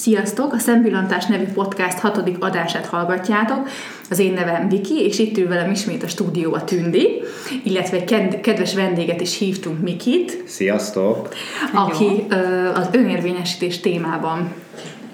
[0.00, 0.52] Sziasztok!
[0.52, 3.68] A Szempillantás nevű podcast hatodik adását hallgatjátok.
[4.10, 7.22] Az én nevem Viki, és itt ül velem ismét a stúdióba Tündi,
[7.62, 10.42] illetve egy kedves vendéget is hívtunk, Mikit.
[10.46, 11.28] Sziasztok!
[11.74, 12.26] Aki
[12.74, 14.52] az önérvényesítés témában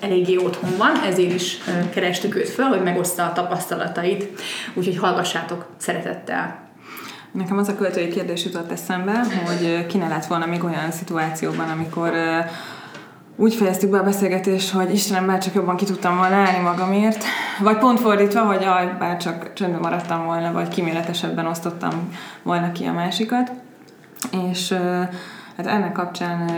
[0.00, 1.58] eléggé otthon van, ezért is
[1.90, 4.40] kerestük őt fel, hogy megoszta a tapasztalatait.
[4.74, 6.64] Úgyhogy hallgassátok szeretettel!
[7.32, 11.68] Nekem az a költői kérdés jutott eszembe, hogy ki ne lett volna még olyan szituációban,
[11.68, 12.12] amikor
[13.36, 17.24] úgy fejeztük be a beszélgetést, hogy Istenem, bár csak jobban ki tudtam volna állni magamért,
[17.60, 22.08] vagy pont fordítva, hogy aj, bár csak csöndben maradtam volna, vagy kiméletesebben osztottam
[22.42, 23.52] volna ki a másikat.
[24.50, 24.72] És
[25.56, 26.50] hát ennek kapcsán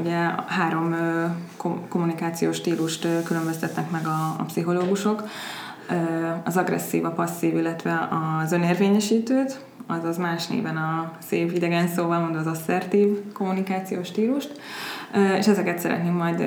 [0.00, 0.96] ugye három
[1.88, 5.22] kommunikációs stílust különböztetnek meg a, a pszichológusok.
[6.44, 8.08] Az agresszív, a passzív, illetve
[8.44, 14.60] az önérvényesítőt, azaz más néven a szép idegen szóval mondva az asszertív kommunikációs stílust
[15.38, 16.40] és ezeket szeretnénk majd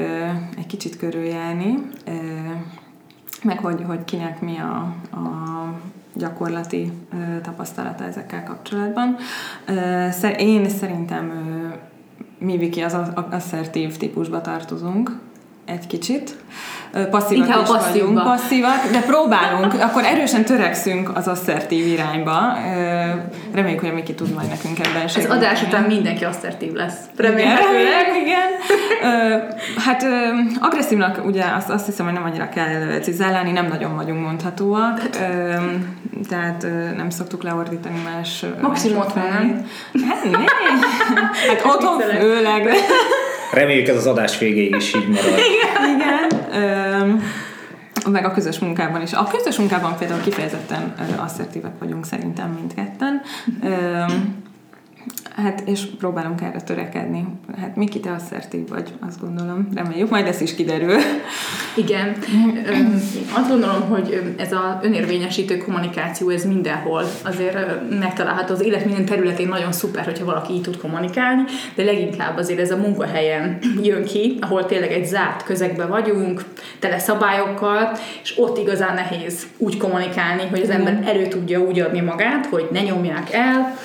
[0.57, 1.77] egy kicsit körüljárni,
[3.43, 4.75] meg hogy, hogy kinek mi a,
[5.17, 5.73] a
[6.13, 6.91] gyakorlati
[7.41, 9.15] tapasztalata ezekkel kapcsolatban.
[10.37, 11.31] Én szerintem
[12.39, 12.95] mi Viki az
[13.29, 15.19] asszertív típusba tartozunk
[15.69, 16.35] egy kicsit
[17.09, 22.57] passzívak Inkább is vagyunk, passzívak, de próbálunk, akkor erősen törekszünk az asszertív irányba.
[23.53, 25.39] Reméljük, hogy Miki tud majd nekünk ebben segíteni.
[25.39, 26.95] Az adás után mindenki asszertív lesz.
[27.17, 28.05] Remélhetőleg.
[28.21, 28.49] Igen.
[29.85, 30.05] Hát
[30.59, 35.09] agresszívnak ugye azt, azt hiszem, hogy nem annyira kell cizellálni, nem nagyon vagyunk mondhatóak.
[36.29, 38.45] Tehát nem szoktuk leordítani más...
[38.61, 39.65] Maximum otthon, nem?
[40.09, 40.25] Hát,
[41.47, 42.69] hát otthon főleg.
[43.51, 45.39] Reméljük ez az adás végéig is így marad.
[45.49, 45.95] Igen.
[45.95, 47.21] Igen.
[48.11, 49.13] meg a közös munkában is.
[49.13, 53.21] A közös munkában például kifejezetten asszertívek vagyunk szerintem mindketten.
[55.35, 57.25] Hát, és próbálunk erre törekedni.
[57.61, 59.67] Hát Miki, te asszertív vagy, azt gondolom.
[59.73, 60.97] Reméljük, majd ez is kiderül.
[61.75, 62.15] Igen.
[63.33, 67.57] azt gondolom, hogy ez a önérvényesítő kommunikáció, ez mindenhol azért
[67.99, 68.53] megtalálható.
[68.53, 71.43] Az élet minden területén nagyon szuper, hogyha valaki így tud kommunikálni,
[71.75, 76.43] de leginkább azért ez a munkahelyen jön ki, ahol tényleg egy zárt közegben vagyunk,
[76.79, 77.91] tele szabályokkal,
[78.23, 82.67] és ott igazán nehéz úgy kommunikálni, hogy az ember elő tudja úgy adni magát, hogy
[82.71, 83.77] ne nyomják el,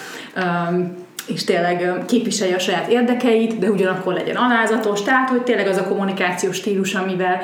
[1.27, 5.89] és tényleg képviselje a saját érdekeit, de ugyanakkor legyen alázatos, tehát hogy tényleg az a
[5.89, 7.41] kommunikációs stílus, amivel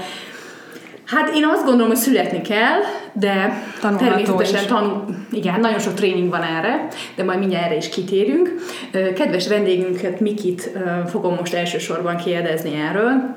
[1.11, 2.81] Hát én azt gondolom, hogy születni kell,
[3.13, 7.89] de Tanulható természetesen tanul, igen, nagyon sok tréning van erre, de majd mindjárt erre is
[7.89, 8.55] kitérünk.
[8.91, 10.71] Kedves vendégünket, Mikit
[11.07, 13.37] fogom most elsősorban kérdezni erről.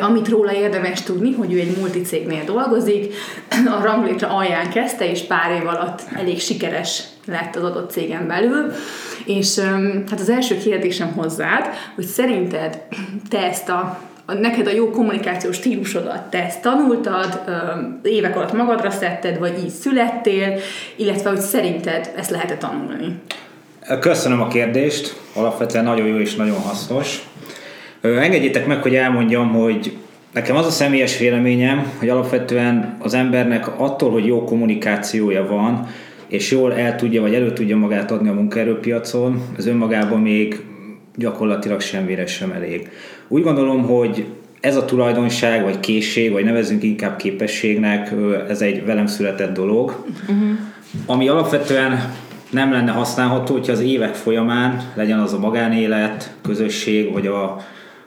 [0.00, 3.14] Amit róla érdemes tudni, hogy ő egy multicégnél dolgozik,
[3.78, 8.72] a ranglétre alján kezdte, és pár év alatt elég sikeres lett az adott cégen belül.
[9.24, 9.58] És
[10.10, 12.82] hát az első kérdésem hozzád, hogy szerinted
[13.28, 17.42] te ezt a neked a jó kommunikációs stílusodat, te ezt tanultad,
[18.02, 20.58] évek alatt magadra szedted, vagy így születtél,
[20.96, 23.20] illetve hogy szerinted ezt lehet tanulni?
[24.00, 27.28] Köszönöm a kérdést, alapvetően nagyon jó és nagyon hasznos.
[28.00, 29.96] Engedjétek meg, hogy elmondjam, hogy
[30.32, 35.86] nekem az a személyes véleményem, hogy alapvetően az embernek attól, hogy jó kommunikációja van,
[36.28, 40.60] és jól el tudja, vagy elő tudja magát adni a munkaerőpiacon, az önmagában még
[41.16, 42.90] gyakorlatilag semmire sem elég.
[43.28, 44.24] Úgy gondolom, hogy
[44.60, 48.12] ez a tulajdonság, vagy készség, vagy nevezünk inkább képességnek,
[48.48, 50.58] ez egy velem született dolog, uh-huh.
[51.06, 52.14] ami alapvetően
[52.50, 57.64] nem lenne használható, hogyha az évek folyamán legyen az a magánélet, közösség, vagy a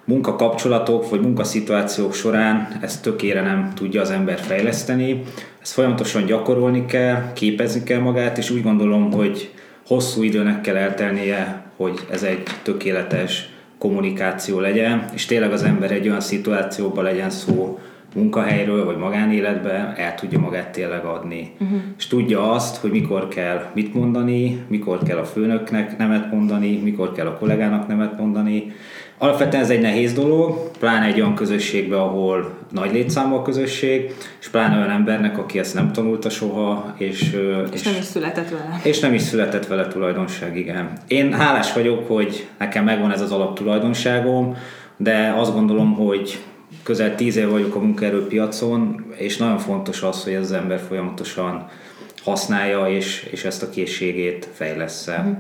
[0.10, 5.22] munkakapcsolatok vagy munkaszituációk során ezt tökére nem tudja az ember fejleszteni.
[5.62, 9.54] Ezt folyamatosan gyakorolni kell, képezni kell magát, és úgy gondolom, hogy
[9.88, 16.08] hosszú időnek kell eltelnie, hogy ez egy tökéletes kommunikáció legyen, és tényleg az ember egy
[16.08, 17.80] olyan szituációban legyen szó,
[18.16, 21.52] munkahelyről vagy magánéletbe el tudja magát tényleg adni.
[21.60, 21.80] Uh-huh.
[21.98, 27.12] És tudja azt, hogy mikor kell mit mondani, mikor kell a főnöknek nemet mondani, mikor
[27.12, 28.74] kell a kollégának nemet mondani,
[29.22, 34.48] Alapvetően ez egy nehéz dolog, pláne egy olyan közösségben, ahol nagy létszámú a közösség, és
[34.48, 38.80] pláne olyan embernek, aki ezt nem tanulta soha, és, és, és nem is született vele.
[38.84, 40.92] És nem is született vele tulajdonság, igen.
[41.08, 44.58] Én hálás vagyok, hogy nekem megvan ez az alaptulajdonságom,
[44.98, 46.40] de azt gondolom, hogy
[46.84, 51.70] közel tíz év vagyok a munkaerőpiacon, és nagyon fontos az, hogy az ember folyamatosan
[52.24, 55.38] használja, és, és ezt a készségét fejlesz Uh-huh.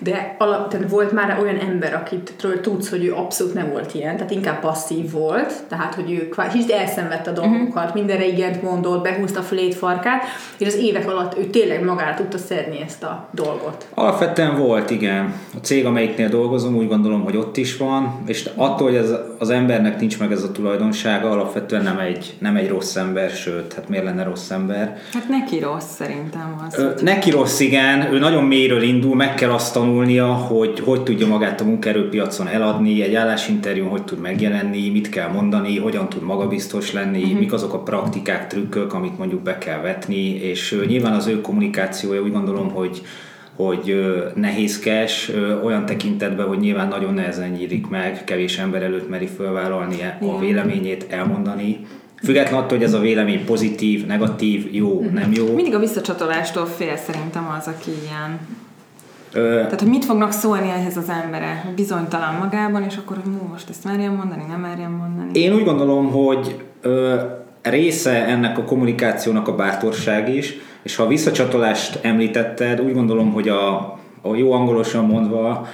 [0.00, 4.16] De alap, tehát volt már olyan ember, akitről tudsz, hogy ő abszolút nem volt ilyen,
[4.16, 7.94] tehát inkább passzív volt, tehát hogy ő kvázi elszenvedte a dolgokat, uh-huh.
[7.94, 10.22] mindenre igent mondott, behúzta a fülét farkát,
[10.58, 13.86] és az évek alatt ő tényleg magára tudta szedni ezt a dolgot.
[13.94, 15.34] Alapvetően volt, igen.
[15.54, 19.50] A cég, amelyiknél dolgozom, úgy gondolom, hogy ott is van, és attól, hogy ez, az
[19.50, 23.88] embernek nincs meg ez a tulajdonsága, alapvetően nem egy, nem egy rossz ember, sőt, hát
[23.88, 24.98] miért lenne rossz ember?
[25.12, 26.78] Hát neki rossz szerintem az.
[26.78, 28.12] Ö, neki rossz, igen.
[28.12, 33.02] Ő nagyon mélyről indul, meg kell azt tanulnia, hogy hogy tudja magát a munkaerőpiacon eladni,
[33.02, 37.38] egy állásinterjún hogy tud megjelenni, mit kell mondani, hogyan tud magabiztos lenni, uh-huh.
[37.38, 42.22] mik azok a praktikák, trükkök, amit mondjuk be kell vetni, és nyilván az ő kommunikációja
[42.22, 43.02] úgy gondolom, hogy
[43.56, 44.04] hogy
[44.34, 45.30] nehézkes
[45.64, 51.06] olyan tekintetben, hogy nyilván nagyon nehezen nyílik meg, kevés ember előtt meri fölvállalni a véleményét,
[51.10, 51.86] elmondani.
[52.22, 55.12] Függetlenül attól, hogy ez a vélemény pozitív, negatív, jó, uh-huh.
[55.12, 55.54] nem jó.
[55.54, 58.40] Mindig a visszacsatolástól fél szerintem az, aki ilyen.
[59.34, 63.68] Tehát, hogy mit fognak szólni ehhez az embere, bizonytalan magában, és akkor, hogy mú, most
[63.68, 65.40] ezt merjem mondani, nem merjem mondani.
[65.40, 67.20] Én úgy gondolom, hogy ö,
[67.62, 73.48] része ennek a kommunikációnak a bátorság is, és ha a visszacsatolást említetted, úgy gondolom, hogy
[73.48, 73.76] a,
[74.22, 75.68] a jó angolosan mondva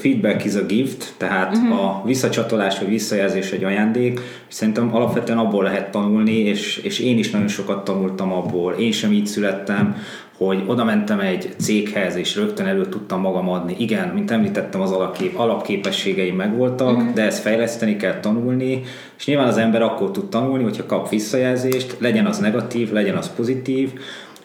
[0.00, 1.84] feedback is a gift, tehát uh-huh.
[1.84, 7.18] a visszacsatolás vagy visszajelzés egy ajándék, és szerintem alapvetően abból lehet tanulni, és, és én
[7.18, 8.72] is nagyon sokat tanultam abból.
[8.72, 9.96] Én sem így születtem,
[10.36, 13.76] hogy oda mentem egy céghez, és rögtön elő tudtam magam adni.
[13.78, 17.12] Igen, mint említettem, az alapkép, alapképességeim megvoltak, uh-huh.
[17.12, 18.82] de ezt fejleszteni kell tanulni,
[19.18, 23.34] és nyilván az ember akkor tud tanulni, hogyha kap visszajelzést, legyen az negatív, legyen az
[23.34, 23.92] pozitív.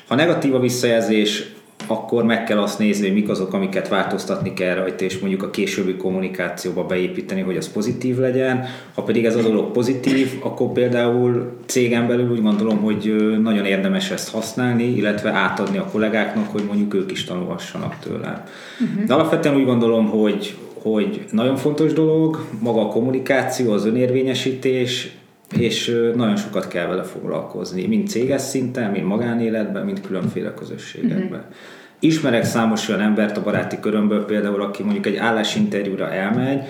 [0.08, 1.52] Ha negatív a visszajelzés,
[1.92, 5.50] akkor meg kell azt nézni, hogy mik azok, amiket változtatni kell rajta, és mondjuk a
[5.50, 8.66] későbbi kommunikációba beépíteni, hogy az pozitív legyen.
[8.94, 14.12] Ha pedig ez a dolog pozitív, akkor például cégen belül úgy gondolom, hogy nagyon érdemes
[14.12, 18.44] ezt használni, illetve átadni a kollégáknak, hogy mondjuk ők is tanulhassanak tőle.
[18.80, 19.06] Uh-huh.
[19.06, 25.16] De alapvetően úgy gondolom, hogy hogy nagyon fontos dolog, maga a kommunikáció, az önérvényesítés,
[25.58, 31.40] és nagyon sokat kell vele foglalkozni, mind céges szinten, mind magánéletben, mind különféle közösségekben.
[31.40, 31.56] Uh-huh.
[32.04, 36.62] Ismerek számos olyan embert a baráti körömből például, aki mondjuk egy állásinterjúra elmegy,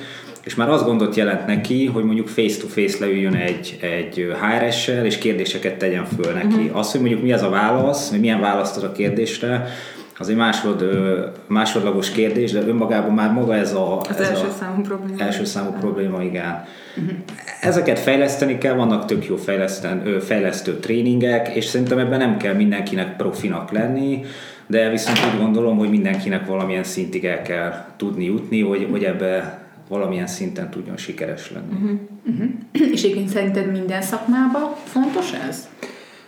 [0.44, 5.78] és már azt gondot jelent neki, hogy mondjuk face-to-face leüljön egy, egy HRS-sel, és kérdéseket
[5.78, 6.56] tegyen föl neki.
[6.56, 6.78] Uh-huh.
[6.78, 9.68] Az, hogy mondjuk mi az a válasz, hogy milyen választ ad a kérdésre,
[10.18, 10.86] az egy másod,
[11.48, 14.00] másodlagos kérdés, de önmagában már maga ez a...
[14.00, 15.24] Az ez első a számú probléma.
[15.24, 16.64] Első számú probléma, igen.
[16.98, 17.18] Uh-huh.
[17.62, 19.36] Ezeket fejleszteni kell, vannak tök jó
[20.20, 24.26] fejlesztő tréningek, és szerintem ebben nem kell mindenkinek profinak lenni,
[24.72, 29.60] de viszont úgy gondolom, hogy mindenkinek valamilyen szintig el kell tudni jutni, hogy, hogy ebbe
[29.90, 31.74] valamilyen szinten tudjon sikeres lenni.
[31.74, 32.00] Uh-huh.
[32.30, 32.92] Uh-huh.
[32.94, 35.70] És igen, szerinted minden szakmában fontos ez?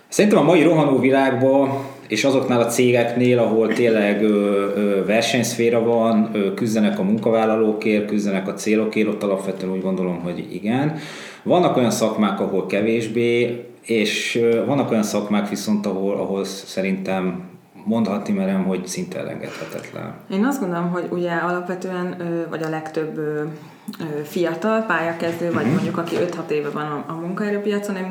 [0.08, 1.68] Szerintem a mai rohanó világban
[2.08, 4.28] és azoknál a cégeknél, ahol tényleg ö,
[4.76, 10.48] ö, versenyszféra van, ö, küzdenek a munkavállalókért, küzdenek a célokért, ott alapvetően úgy gondolom, hogy
[10.52, 10.96] igen.
[11.42, 17.52] Vannak olyan szakmák, ahol kevésbé, és vannak olyan szakmák viszont, ahol, ahol szerintem
[17.84, 20.14] mondhatni merem, hogy szinte elengedhetetlen.
[20.30, 22.16] Én azt gondolom, hogy ugye alapvetően,
[22.50, 23.20] vagy a legtöbb
[24.24, 25.72] fiatal pályakezdő, vagy uh-huh.
[25.72, 28.06] mondjuk aki 5-6 éve van a, a munkaerőpiacon, egy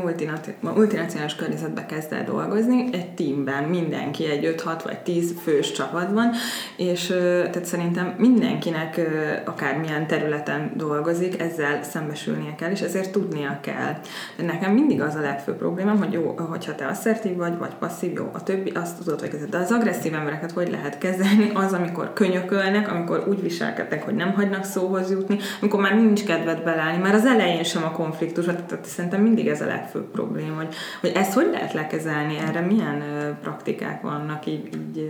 [0.61, 6.31] multinacionális környezetbe kezd el dolgozni, egy teamben mindenki egy 5-6 vagy 10 fős csapatban,
[6.75, 9.01] és tehát szerintem mindenkinek
[9.45, 13.93] akármilyen területen dolgozik, ezzel szembesülnie kell, és ezért tudnia kell.
[14.35, 18.13] De nekem mindig az a legfőbb problémám, hogy jó, hogyha te asszertív vagy, vagy passzív,
[18.13, 19.51] jó, a többi azt tudod, hogy kezeled.
[19.51, 21.51] De az agresszív embereket hogy lehet kezelni?
[21.53, 26.63] Az, amikor könyökölnek, amikor úgy viselkednek, hogy nem hagynak szóhoz jutni, amikor már nincs kedved
[26.63, 30.75] beleállni, már az elején sem a konfliktus, tehát szerintem mindig ez a legfőbb probléma, hogy,
[31.01, 33.03] hogy ezt hogy lehet lekezelni, erre milyen
[33.41, 35.09] praktikák vannak így, így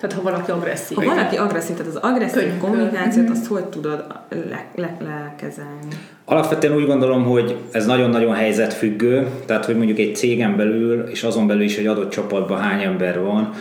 [0.00, 0.96] tehát ha valaki agresszív.
[0.96, 2.58] Ha valaki agresszív, tehát az agresszív Könyv.
[2.58, 3.32] kommunikációt, mhm.
[3.32, 5.88] azt hogy tudod le, le, lekezelni?
[6.24, 11.46] Alapvetően úgy gondolom, hogy ez nagyon-nagyon helyzetfüggő, tehát hogy mondjuk egy cégen belül, és azon
[11.46, 13.54] belül is egy adott csapatban hány ember van,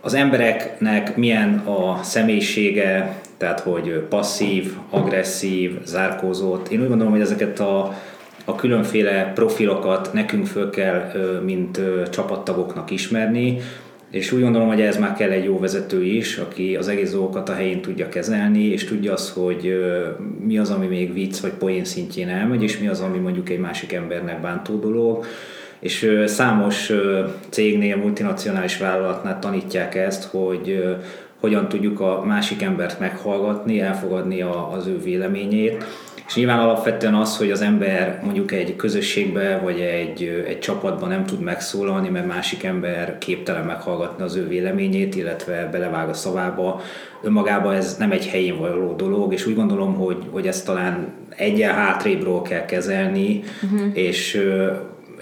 [0.00, 6.68] az embereknek milyen a személyisége, tehát hogy passzív, agresszív, zárkózott.
[6.68, 7.94] Én úgy gondolom, hogy ezeket a,
[8.44, 11.12] a különféle profilokat nekünk föl kell,
[11.44, 13.58] mint csapattagoknak ismerni,
[14.14, 17.48] és úgy gondolom, hogy ez már kell egy jó vezető is, aki az egész dolgokat
[17.48, 19.84] a helyén tudja kezelni, és tudja azt, hogy
[20.40, 23.58] mi az, ami még vicc vagy poén szintjén elmegy, és mi az, ami mondjuk egy
[23.58, 25.24] másik embernek bántó dolog.
[25.78, 26.92] És számos
[27.48, 30.84] cégnél, multinacionális vállalatnál tanítják ezt, hogy
[31.44, 35.84] hogyan tudjuk a másik embert meghallgatni, elfogadni a, az ő véleményét.
[36.26, 41.24] És nyilván alapvetően az, hogy az ember mondjuk egy közösségbe vagy egy, egy csapatban nem
[41.24, 46.80] tud megszólalni, mert másik ember képtelen meghallgatni az ő véleményét, illetve belevág a szavába,
[47.22, 51.74] önmagában ez nem egy helyén való dolog, és úgy gondolom, hogy, hogy ezt talán egyen
[51.74, 53.90] hátrébről kell kezelni, uh-huh.
[53.92, 54.42] és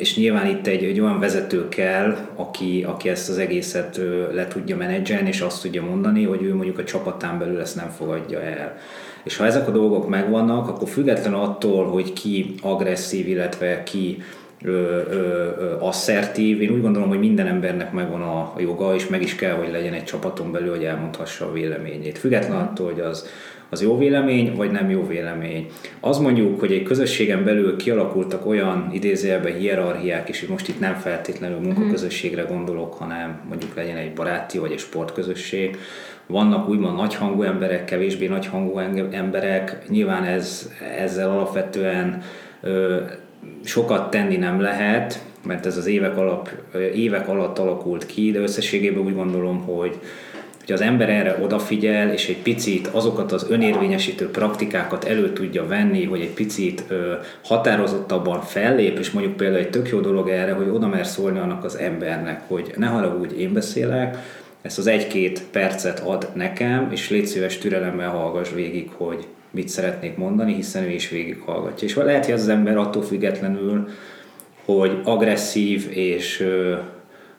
[0.03, 4.01] és nyilván itt egy, egy olyan vezető kell, aki, aki ezt az egészet
[4.33, 7.89] le tudja menedzselni, és azt tudja mondani, hogy ő mondjuk a csapatán belül ezt nem
[7.89, 8.77] fogadja el.
[9.25, 14.23] És ha ezek a dolgok megvannak, akkor független attól, hogy ki agresszív, illetve ki
[14.65, 19.35] ö, ö, asszertív, én úgy gondolom, hogy minden embernek megvan a joga, és meg is
[19.35, 22.19] kell, hogy legyen egy csapaton belül, hogy elmondhassa a véleményét.
[22.19, 23.27] Független attól, hogy az
[23.73, 25.67] az jó vélemény, vagy nem jó vélemény.
[26.01, 31.59] Az mondjuk, hogy egy közösségen belül kialakultak olyan idézőjelben hierarchiák, és most itt nem feltétlenül
[31.59, 35.77] munkaközösségre gondolok, hanem mondjuk legyen egy baráti vagy egy sportközösség,
[36.27, 38.79] vannak úgymond nagyhangú emberek, kevésbé nagyhangú
[39.11, 42.23] emberek, nyilván ez, ezzel alapvetően
[42.61, 43.01] ö,
[43.65, 46.51] sokat tenni nem lehet, mert ez az évek, alap,
[46.95, 49.99] évek alatt alakult ki, de összességében úgy gondolom, hogy
[50.67, 56.05] hogy az ember erre odafigyel, és egy picit azokat az önérvényesítő praktikákat elő tudja venni,
[56.05, 57.13] hogy egy picit ö,
[57.45, 61.65] határozottabban fellép, és mondjuk például egy tök jó dolog erre, hogy oda mer szólni annak
[61.65, 64.17] az embernek, hogy ne haragudj, én beszélek,
[64.63, 70.17] ezt az egy-két percet ad nekem, és légy szíves türelemmel hallgass végig, hogy mit szeretnék
[70.17, 71.89] mondani, hiszen ő is végighallgatja.
[71.89, 73.89] És lehet, hogy az, ember attól függetlenül,
[74.65, 76.47] hogy agresszív és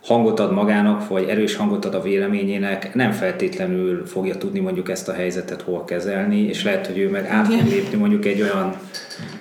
[0.03, 5.09] hangot ad magának, vagy erős hangot ad a véleményének, nem feltétlenül fogja tudni mondjuk ezt
[5.09, 8.75] a helyzetet hol kezelni, és lehet, hogy ő meg át fog lépni mondjuk egy olyan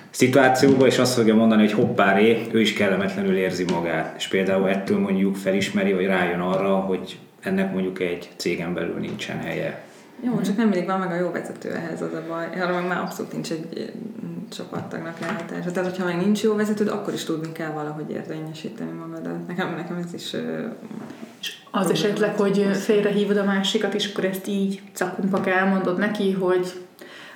[0.09, 4.13] szituációba, és azt fogja mondani, hogy hoppáré, ő is kellemetlenül érzi magát.
[4.17, 9.39] És például ettől mondjuk felismeri, vagy rájön arra, hogy ennek mondjuk egy cégen belül nincsen
[9.39, 9.83] helye.
[10.25, 12.61] Jó, csak nem mindig van meg a jó vezető ehhez az a baj.
[12.61, 13.91] Arra meg már abszolút nincs egy
[14.55, 15.71] csapattagnak lehetása.
[15.71, 19.47] Tehát, hogyha meg nincs jó vezetőd, akkor is tudni kell valahogy érvényesíteni magadat.
[19.47, 20.35] Nekem, nekem ez is...
[21.39, 26.73] És az esetleg, hogy félrehívod a másikat, és akkor ezt így cakumpak elmondod neki, hogy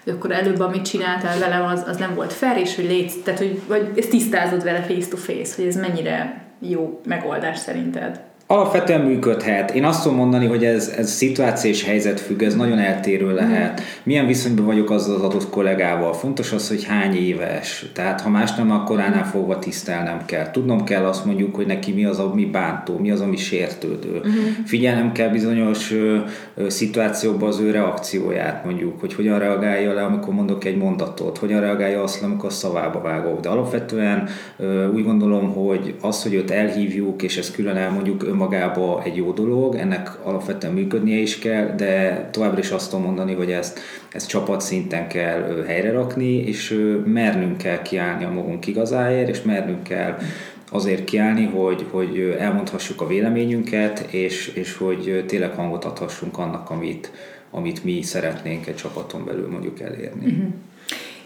[0.03, 3.39] hogy akkor előbb, amit csináltál velem, az, az nem volt fair, és hogy létsz, tehát
[3.39, 8.21] hogy vagy ezt tisztázod vele face to face, hogy ez mennyire jó megoldás szerinted.
[8.49, 9.71] Alapvetően működhet.
[9.71, 13.81] Én azt tudom mondani, hogy ez, ez szituáció és helyzet függ, ez nagyon eltérő lehet.
[14.03, 16.13] Milyen viszonyban vagyok azzal az adott kollégával?
[16.13, 17.85] Fontos az, hogy hány éves.
[17.93, 20.51] Tehát ha más nem, akkor ránál fogva tisztelnem kell.
[20.51, 24.15] Tudnom kell azt mondjuk, hogy neki mi az, ami bántó, mi az, ami sértődő.
[24.17, 24.33] Uh-huh.
[24.65, 26.17] Figyelnem kell bizonyos ö,
[26.55, 31.59] ö, szituációkban az ő reakcióját mondjuk, hogy hogyan reagálja le, amikor mondok egy mondatot, hogyan
[31.59, 33.39] reagálja azt, amikor szavába vágok.
[33.39, 34.27] De alapvetően
[34.57, 39.31] ö, úgy gondolom, hogy az, hogy őt elhívjuk, és ezt külön elmondjuk, önmagában egy jó
[39.31, 43.79] dolog, ennek alapvetően működnie is kell, de továbbra is azt tudom mondani, hogy ezt,
[44.13, 49.83] ezt csapat szinten kell helyre rakni, és mernünk kell kiállni a magunk igazáért, és mernünk
[49.83, 50.17] kell
[50.71, 57.11] azért kiállni, hogy, hogy elmondhassuk a véleményünket, és, és hogy tényleg hangot adhassunk annak, amit,
[57.51, 60.25] amit mi szeretnénk egy csapaton belül mondjuk elérni.
[60.25, 60.53] Uh-huh.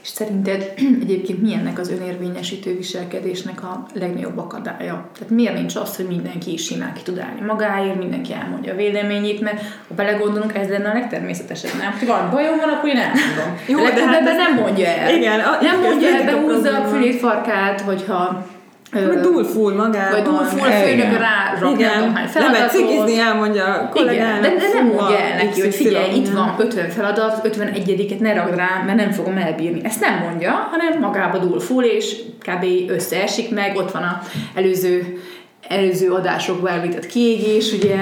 [0.01, 5.09] És szerinted egyébként milyennek az önérvényesítő viselkedésnek a legnagyobb akadálya?
[5.13, 8.75] Tehát miért nincs az, hogy mindenki is simán ki tud állni magáért, mindenki elmondja a
[8.75, 12.07] véleményét, mert ha belegondolunk, ez lenne a legtermészetesebb, nem?
[12.07, 13.57] Van bajom van, akkor én elmondom.
[13.67, 15.15] Jó, de hát nem mondja el.
[15.15, 18.45] Igen, nem mondja el, behúzza a fülét farkát, hogyha
[18.91, 20.11] vagy dúlfúl magában.
[20.11, 21.99] Vagy dúlfúl a főnök rá rak, Igen.
[21.99, 23.17] nem tudom feladatot.
[23.17, 24.45] elmondja a kollégának.
[24.45, 28.33] Igen, de, de nem mondja el neki, hogy figyelj, itt van 50 feladat, 51-et ne
[28.33, 29.81] ragd rá, mert nem fogom elbírni.
[29.83, 32.65] Ezt nem mondja, hanem magába dúlfúl, és kb.
[32.87, 34.21] összeesik meg, ott van a
[34.55, 35.19] előző
[35.67, 37.95] előző adásokban elvitett kiégés, ugye,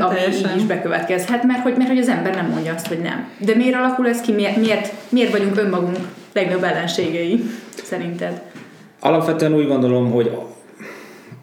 [0.00, 3.28] ami így is bekövetkezhet, mert hogy, mert hogy az ember nem mondja azt, hogy nem.
[3.38, 5.98] De miért alakul ez ki, miért, miért, miért vagyunk önmagunk
[6.32, 7.44] legnagyobb ellenségei,
[7.82, 8.40] szerinted?
[9.04, 10.30] Alapvetően úgy gondolom, hogy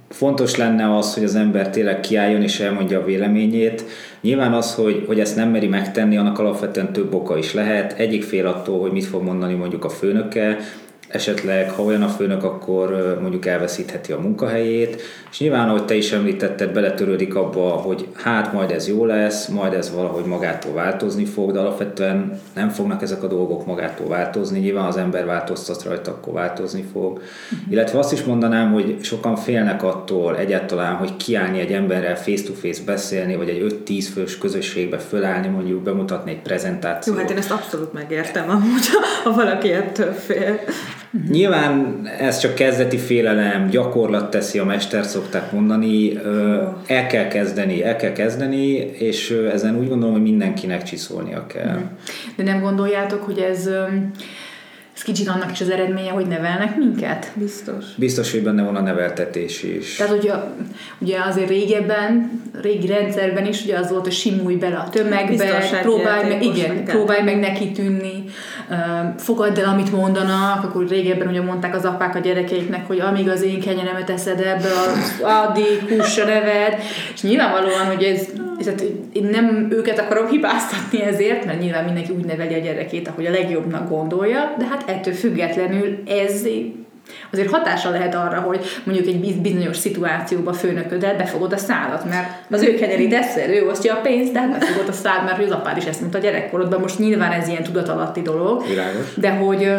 [0.09, 3.83] fontos lenne az, hogy az ember tényleg kiálljon és elmondja a véleményét.
[4.21, 7.93] Nyilván az, hogy, hogy ezt nem meri megtenni, annak alapvetően több oka is lehet.
[7.99, 10.57] Egyik fél attól, hogy mit fog mondani mondjuk a főnöke,
[11.09, 15.01] esetleg, ha olyan a főnök, akkor mondjuk elveszítheti a munkahelyét,
[15.31, 19.73] és nyilván, ahogy te is említetted, beletörődik abba, hogy hát majd ez jó lesz, majd
[19.73, 24.85] ez valahogy magától változni fog, de alapvetően nem fognak ezek a dolgok magától változni, nyilván
[24.85, 27.11] az ember változtat rajta, akkor változni fog.
[27.11, 27.71] Uh-huh.
[27.71, 33.35] Illetve azt is mondanám, hogy sokan félnek attól egyáltalán, hogy kiállni egy emberrel face-to-face beszélni,
[33.35, 37.15] vagy egy 5-10 fős közösségbe fölállni, mondjuk bemutatni egy prezentációt.
[37.15, 38.87] Jó, hát én ezt abszolút megértem amúgy,
[39.23, 40.59] ha valaki ettől fél.
[41.29, 46.19] Nyilván ez csak kezdeti félelem, gyakorlat teszi, a mester szokták mondani,
[46.87, 51.75] el kell kezdeni, el kell kezdeni, és ezen úgy gondolom, hogy mindenkinek csiszolnia kell.
[51.75, 51.89] Uh-huh.
[52.35, 53.69] De nem gondoljátok, hogy ez
[54.99, 57.31] ez kicsit annak is az eredménye, hogy nevelnek minket?
[57.33, 57.85] Biztos.
[57.95, 59.95] Biztos, hogy benne van a neveltetés is.
[59.95, 60.33] Tehát ugye,
[60.99, 66.27] ugye azért régebben, régi rendszerben is ugye az volt, hogy simulj bele a tömegbe, próbálj
[66.29, 68.23] meg, igen, próbálj meg neki tűnni,
[69.17, 73.43] fogadd el, amit mondanak, akkor régebben ugye mondták az apák a gyerekeiknek, hogy amíg az
[73.43, 74.69] én kenyeremet eszed ebbe,
[75.21, 76.79] addig kussa neved,
[77.13, 78.27] és nyilvánvalóan, hogy ez,
[78.59, 78.83] ez hát
[79.13, 83.31] én nem őket akarom hibáztatni ezért, mert nyilván mindenki úgy neveli a gyerekét, ahogy a
[83.31, 86.45] legjobbnak gondolja, de hát ettől függetlenül ez
[87.31, 92.63] azért hatása lehet arra, hogy mondjuk egy bizonyos szituációban főnöködet befogod a szádat, mert az
[92.63, 95.77] ő kenyerét eszel, ő osztja a pénzt, de hát befogod a szád, mert az apád
[95.77, 96.79] is ezt mondta a gyerekkorodban.
[96.79, 99.13] Most nyilván ez ilyen tudatalatti dolog, Világos.
[99.15, 99.71] de hogy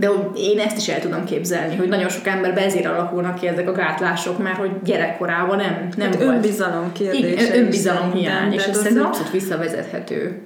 [0.00, 3.46] de hogy én ezt is el tudom képzelni, hogy nagyon sok emberben ezért alakulnak ki
[3.46, 6.34] ezek a gátlások, mert hogy gyerekkorában nem, nem hát volt.
[6.34, 7.28] önbizalom kérdése.
[7.28, 10.38] Igen, önbizalom hiány, és ez szerintem abszolút visszavezethető.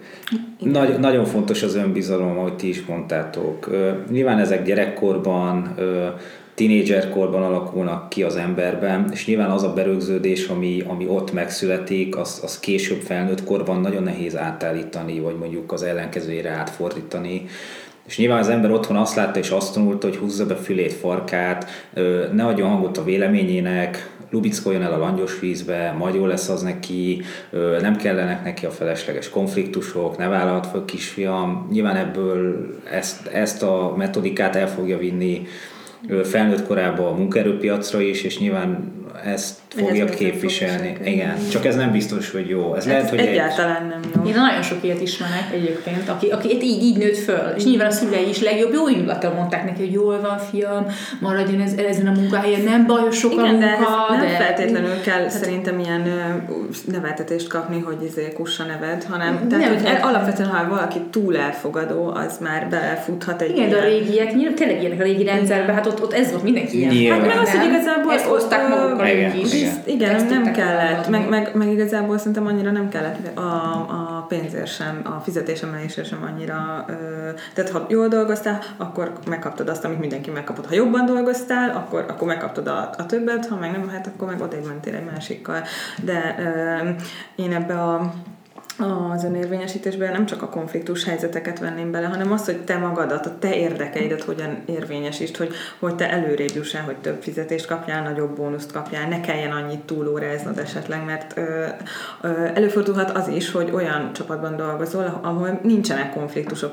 [0.59, 3.71] Nagy, nagyon fontos az önbizalom, ahogy ti is mondtátok.
[4.11, 5.75] Nyilván ezek gyerekkorban,
[6.55, 12.41] tínédzserkorban alakulnak ki az emberben, és nyilván az a berögződés, ami, ami ott megszületik, az,
[12.43, 17.47] az később felnőtt korban nagyon nehéz átállítani, vagy mondjuk az ellenkezőjére átfordítani.
[18.07, 21.71] És nyilván az ember otthon azt látta és azt tanulta, hogy húzza be fülét, farkát,
[22.33, 27.23] ne adjon hangot a véleményének, lubickoljon el a langyos vízbe, majd jó lesz az neki,
[27.81, 31.69] nem kellenek neki a felesleges konfliktusok, ne vállalhat föl kisfiam.
[31.71, 35.47] Nyilván ebből ezt, ezt a metodikát el fogja vinni
[36.25, 38.93] felnőtt korában a munkaerőpiacra is, és nyilván
[39.25, 40.97] ezt fogja ez képviselni.
[41.05, 42.75] Igen, csak ez nem biztos, hogy jó.
[42.75, 43.89] Ez, ez lehet, hogy egyáltalán egy...
[43.89, 44.31] nem jó.
[44.31, 47.91] Én nagyon sok ilyet ismerek egyébként, aki, aki így, így nőtt föl, és nyilván a
[47.91, 50.87] szülei is legjobb jó indulattal mondták neki, hogy jól van fiam,
[51.21, 53.67] maradjon ez, ezen a munkahelyen, nem bajos sok Igen, a munka.
[54.11, 56.03] De, nem de feltétlenül kell hát, szerintem ilyen
[56.93, 61.37] neveltetést kapni, hogy izé kussa neved, hanem tehát, nem, hogy el, alapvetően, ha valaki túl
[61.37, 63.71] elfogadó, az már belefuthat egy Igen, ilyen...
[63.71, 66.79] de a régiek, nyilván tényleg ilyenek a régi rendszerben, hát ott, ott ez volt mindenki
[66.79, 67.13] ilyen.
[67.13, 68.13] Hát meg az, hogy igazából...
[68.13, 69.53] Ezt hozták magukkal ők is.
[69.53, 71.09] Igen, igen nem, nem kellett.
[71.09, 76.23] Meg, meg, meg, igazából szerintem annyira nem kellett a, a pénzért sem, a fizetésemelésért sem
[76.23, 76.85] annyira.
[76.89, 76.93] Ö,
[77.55, 80.67] tehát ha jól dolgoztál, akkor megkaptad azt, amit mindenki megkapott.
[80.67, 84.41] Ha jobban dolgoztál, akkor, akkor megkaptad a, a többet, ha meg nem, hát akkor meg
[84.41, 85.63] odébb mentél egy másikkal.
[86.03, 86.89] De ö,
[87.43, 88.15] én ebbe a
[88.79, 93.39] az önérvényesítésben nem csak a konfliktus helyzeteket venném bele, hanem az, hogy te magadat, a
[93.39, 98.37] te érdekeidet hogyan érvényesítsd, hogy, hogy te előrébb juss el, hogy több fizetést kapjál, nagyobb
[98.37, 101.67] bónuszt kapjál, ne kelljen annyit túlóráznod esetleg, mert ö,
[102.21, 106.73] ö, előfordulhat az is, hogy olyan csapatban dolgozol, ahol nincsenek konfliktusok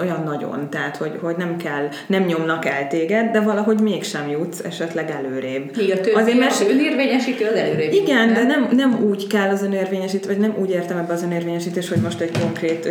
[0.00, 4.64] olyan nagyon, tehát hogy, hogy nem kell, nem nyomnak el téged, de valahogy mégsem jutsz
[4.64, 5.76] esetleg előrébb.
[5.76, 7.92] Igen, Azért, mert önérvényesítő az előrébb.
[7.92, 11.38] Igen, de nem, nem úgy kell az önérvényesítő, vagy nem úgy értem ebbe az önérvényesítő,
[11.40, 12.88] érvényesítés, hogy most egy konkrét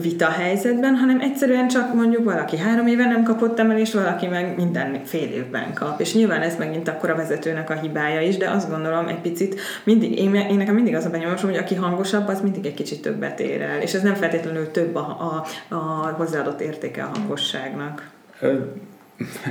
[0.00, 5.00] vita helyzetben, hanem egyszerűen csak mondjuk valaki három éve nem kapott emelést, valaki meg minden
[5.04, 6.00] fél évben kap.
[6.00, 9.60] És nyilván ez megint akkor a vezetőnek a hibája is, de azt gondolom egy picit
[9.84, 13.02] mindig, én, én nekem mindig az a benyomásom, hogy aki hangosabb, az mindig egy kicsit
[13.02, 13.80] többet ér el.
[13.80, 18.10] És ez nem feltétlenül több a, a, a hozzáadott értéke a hangosságnak.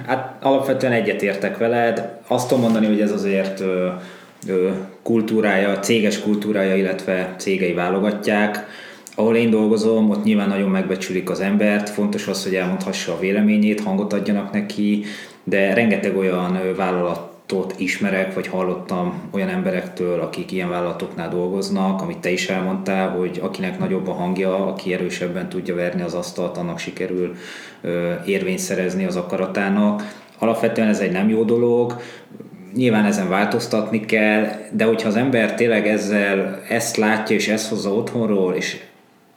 [0.06, 2.10] Hát alapvetően egyetértek veled.
[2.28, 3.64] Azt tudom mondani, hogy ez azért
[5.04, 8.68] kultúrája, céges kultúrája, illetve cégei válogatják.
[9.16, 13.82] Ahol én dolgozom, ott nyilván nagyon megbecsülik az embert, fontos az, hogy elmondhassa a véleményét,
[13.82, 15.04] hangot adjanak neki,
[15.44, 22.32] de rengeteg olyan vállalatot ismerek, vagy hallottam olyan emberektől, akik ilyen vállalatoknál dolgoznak, amit te
[22.32, 27.36] is elmondtál, hogy akinek nagyobb a hangja, aki erősebben tudja verni az asztalt, annak sikerül
[28.26, 30.20] érvényt szerezni az akaratának.
[30.38, 32.02] Alapvetően ez egy nem jó dolog,
[32.76, 37.94] nyilván ezen változtatni kell, de hogyha az ember tényleg ezzel ezt látja és ezt hozza
[37.94, 38.78] otthonról, és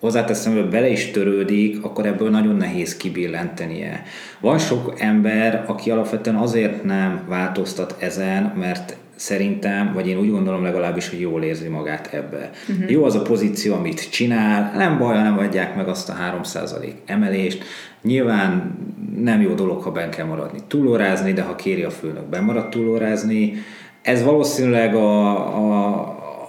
[0.01, 4.03] hozzáteszem, hogy bele is törődik, akkor ebből nagyon nehéz kibillentenie.
[4.40, 10.62] Van sok ember, aki alapvetően azért nem változtat ezen, mert szerintem, vagy én úgy gondolom
[10.62, 12.50] legalábbis, hogy jól érzi magát ebbe.
[12.68, 12.90] Uh-huh.
[12.90, 17.64] Jó az a pozíció, amit csinál, nem baj, nem adják meg azt a 3% emelést.
[18.02, 18.78] Nyilván
[19.18, 23.52] nem jó dolog, ha ben kell maradni túlórázni, de ha kéri a főnök, bemarad túlórázni.
[24.02, 25.96] Ez valószínűleg a, a,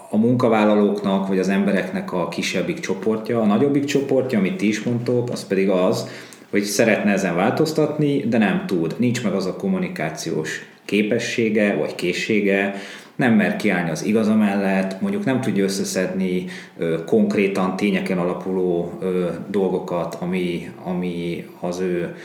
[0.10, 3.42] a munkavállalóknak, vagy az embereknek a kisebbik csoportja.
[3.42, 6.08] A nagyobbik csoportja, amit ti is mondtok, az pedig az,
[6.50, 8.96] hogy szeretne ezen változtatni, de nem tud.
[8.98, 12.76] Nincs meg az a kommunikációs képessége vagy készsége,
[13.16, 16.46] nem mer kiállni az igaza mellett, mondjuk nem tudja összeszedni
[16.78, 22.16] ö, konkrétan tényeken alapuló ö, dolgokat, ami, ami az ő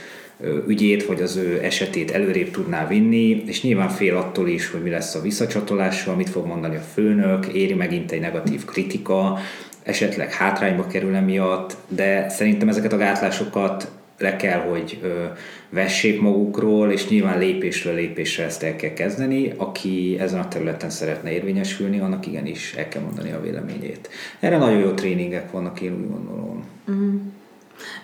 [0.66, 4.90] ügyét, vagy az ő esetét előrébb tudná vinni, és nyilván fél attól is, hogy mi
[4.90, 9.38] lesz a visszacsatolással, mit fog mondani a főnök, éri megint egy negatív kritika,
[9.82, 15.24] esetleg hátrányba kerül emiatt, de szerintem ezeket a gátlásokat le kell, hogy ö,
[15.68, 19.52] vessék magukról, és nyilván lépésről lépésre ezt el kell kezdeni.
[19.56, 24.08] Aki ezen a területen szeretne érvényesülni, annak igenis el kell mondani a véleményét.
[24.40, 26.64] Erre nagyon jó tréningek vannak, én úgy gondolom.
[26.90, 27.16] Mm.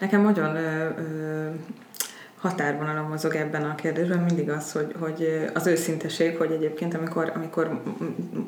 [0.00, 1.48] Nekem nagyon ö, ö,
[2.40, 7.80] határvonalon mozog ebben a kérdésben mindig az, hogy, hogy az őszinteség, hogy egyébként amikor, amikor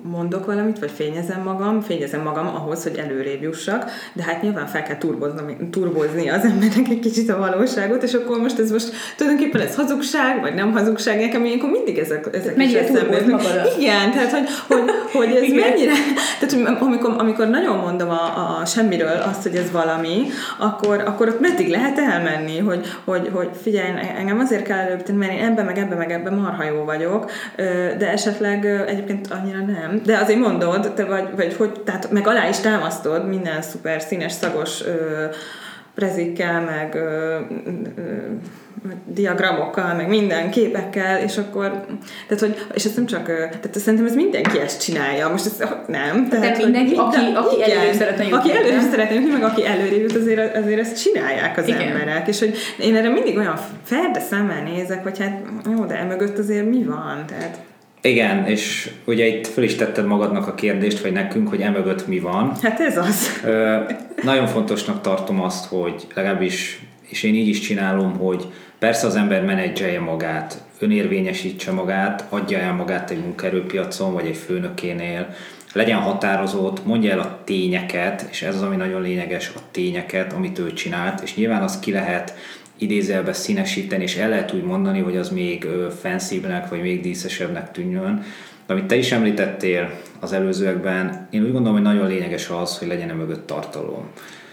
[0.03, 4.83] mondok valamit, vagy fényezem magam, fényezem magam ahhoz, hogy előrébb jussak, de hát nyilván fel
[4.83, 4.97] kell
[5.71, 10.41] turbozni az embernek egy kicsit a valóságot, és akkor most ez most tulajdonképpen ez hazugság,
[10.41, 13.17] vagy nem hazugság, nekem ilyenkor mindig ezek, ezek is eszembe.
[13.79, 15.69] Igen, tehát hogy, hogy, hogy ez Igen.
[15.69, 15.93] mennyire,
[16.41, 20.27] tehát hogy amikor, amikor nagyon mondom a, a semmiről azt, hogy ez valami,
[20.59, 23.78] akkor, akkor ott meddig lehet elmenni, hogy, hogy, hogy figyelj,
[24.17, 27.31] engem azért kell előbb mert én ebben, meg ebben, meg ebben marha jó vagyok,
[27.99, 30.01] de esetleg egyébként annyira nem.
[30.05, 34.33] De azért mondod, te vagy, vagy hogy, tehát meg alá is támasztod minden szuper színes,
[34.33, 34.83] szagos
[35.99, 37.37] prezikkel, meg ö,
[37.97, 38.03] ö,
[39.07, 41.85] diagramokkal, meg minden képekkel, és akkor,
[42.29, 46.29] tehát hogy, és ez nem csak, tehát szerintem ez mindenki ezt csinálja, most ez nem.
[46.29, 48.39] Tehát, De mindenki, hogy, aki, aki igen, előrébb szeretne jutni.
[48.39, 51.81] Aki előrébb szeretne jutni, meg aki előrébb jut, azért, azért ezt csinálják az igen.
[51.81, 55.43] emberek, és hogy én erre mindig olyan ferde szemmel nézek, hogy hát
[55.77, 57.59] jó, de emögött azért mi van, tehát
[58.01, 62.19] igen, és ugye itt föl is tetted magadnak a kérdést, vagy nekünk, hogy emögött mi
[62.19, 62.53] van.
[62.63, 63.41] Hát ez az.
[63.45, 63.77] Ö,
[64.23, 68.47] nagyon fontosnak tartom azt, hogy legalábbis, és én így is csinálom, hogy
[68.79, 75.35] persze az ember menedzselje magát, önérvényesítse magát, adja el magát egy munkaerőpiacon, vagy egy főnökénél,
[75.73, 80.59] legyen határozott, mondja el a tényeket, és ez az, ami nagyon lényeges, a tényeket, amit
[80.59, 82.35] ő csinált, és nyilván az ki lehet
[82.79, 85.67] idézelbe színesíteni, és el lehet úgy mondani, hogy az még
[86.01, 88.23] fancybbnek, vagy még díszesebbnek tűnjön.
[88.67, 92.89] De amit te is említettél az előzőekben, én úgy gondolom, hogy nagyon lényeges az, hogy
[92.89, 94.09] legyen mögött tartalom.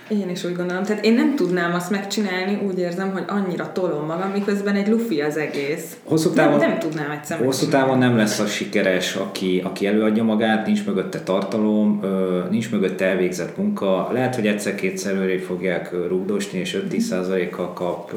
[0.07, 0.83] Én is úgy gondolom.
[0.83, 5.21] Tehát én nem tudnám azt megcsinálni, úgy érzem, hogy annyira tolom magam, miközben egy lufi
[5.21, 5.97] az egész.
[6.03, 10.23] Hosszú távon, nem, nem tudnám egyszer Hosszú távon nem lesz az sikeres, aki, aki előadja
[10.23, 12.01] magát, nincs mögötte tartalom,
[12.49, 14.09] nincs mögötte elvégzett munka.
[14.11, 18.11] Lehet, hogy egyszer-kétszer előrébb fogják rúgdosni, és 5-10%-kal kap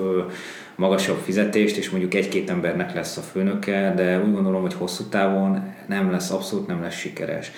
[0.77, 5.75] magasabb fizetést, és mondjuk egy-két embernek lesz a főnöke, de úgy gondolom, hogy hosszú távon
[5.87, 7.53] nem lesz, abszolút nem lesz sikeres.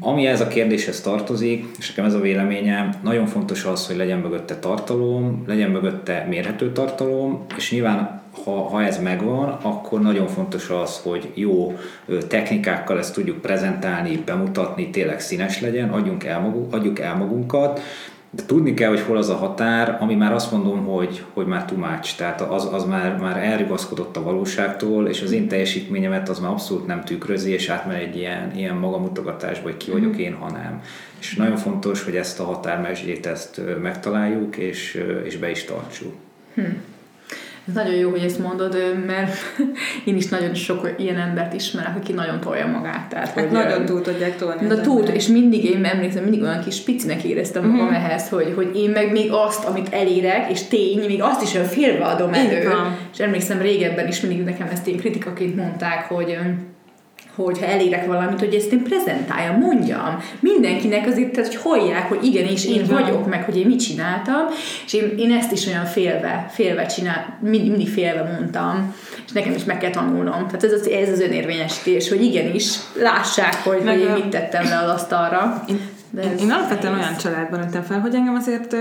[0.00, 4.18] Ami ez a kérdéshez tartozik, és nekem ez a véleményem, nagyon fontos az, hogy legyen
[4.18, 10.70] mögötte tartalom, legyen mögötte mérhető tartalom, és nyilván ha, ha ez megvan, akkor nagyon fontos
[10.70, 11.78] az, hogy jó
[12.28, 17.80] technikákkal ezt tudjuk prezentálni, bemutatni, tényleg színes legyen, adjunk el, magunk, adjuk el magunkat,
[18.30, 21.64] de tudni kell, hogy hol az a határ, ami már azt mondom, hogy, hogy már
[21.76, 26.50] much, tehát az, az már, már elrigaszkodott a valóságtól, és az én teljesítményemet az már
[26.50, 30.20] abszolút nem tükrözi, és átmegy egy ilyen, ilyen magamutogatásba, hogy ki vagyok mhm.
[30.20, 30.82] én, ha nem.
[31.18, 36.14] És nagyon fontos, hogy ezt a határmesdjét ezt megtaláljuk, és, és be is tartsuk.
[36.54, 36.82] Hmm.
[37.68, 38.76] Ez nagyon jó, hogy ezt mondod,
[39.06, 39.36] mert
[40.04, 43.08] én is nagyon sok ilyen embert ismerek, aki nagyon tolja magát.
[43.08, 44.66] Tehát, hát hogy, nagyon túl tudják tolni.
[44.66, 48.04] Na túl, és mindig én emlékszem, mindig olyan kis picinek éreztem magam uh-huh.
[48.04, 51.66] ehhez, hogy, hogy én meg még azt, amit elérek, és tény, még azt is olyan
[51.66, 52.70] félve adom elő.
[53.12, 56.38] És emlékszem régebben is mindig nekem ezt én kritikaként mondták, hogy
[57.44, 60.22] hogyha elérek valamit, hogy ezt én prezentáljam, mondjam.
[60.40, 62.86] Mindenkinek azért, tehát, hogy hallják, hogy igenis én Igen.
[62.86, 64.46] vagyok, meg hogy én mit csináltam,
[64.86, 68.94] és én, én ezt is olyan félve, félve csinál, mindig, mindig félve mondtam,
[69.26, 70.46] és nekem is meg kell tanulnom.
[70.46, 74.64] Tehát ez az, ez az önérvényesítés, hogy igenis lássák, hogy, meg hogy én mit tettem
[74.64, 75.64] le az asztalra.
[76.16, 78.76] Én de én, én alapvetően olyan családban nőttem fel, hogy engem azért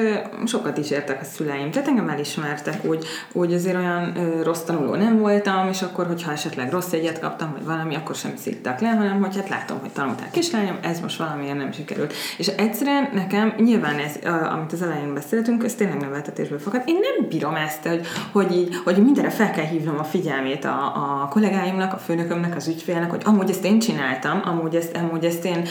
[0.45, 1.71] sokat is értek a szüleim.
[1.71, 4.13] Tehát engem elismertek, úgy, úgy azért olyan
[4.43, 8.31] rossz tanuló nem voltam, és akkor, hogyha esetleg rossz egyet kaptam, vagy valami, akkor sem
[8.35, 12.13] szittak le, hanem hogy hát látom, hogy tanultál kislányom, ez most valamiért nem sikerült.
[12.37, 14.15] És egyszerűen nekem nyilván ez,
[14.53, 16.81] amit az elején beszéltünk, ez tényleg neveltetésből fakad.
[16.85, 20.85] Én nem bírom ezt, hogy, hogy, így, hogy mindenre fel kell hívnom a figyelmét a,
[20.95, 25.45] a kollégáimnak, a főnökömnek, az ügyfélnek, hogy amúgy ezt én csináltam, amúgy ezt, amúgy ezt
[25.45, 25.65] én,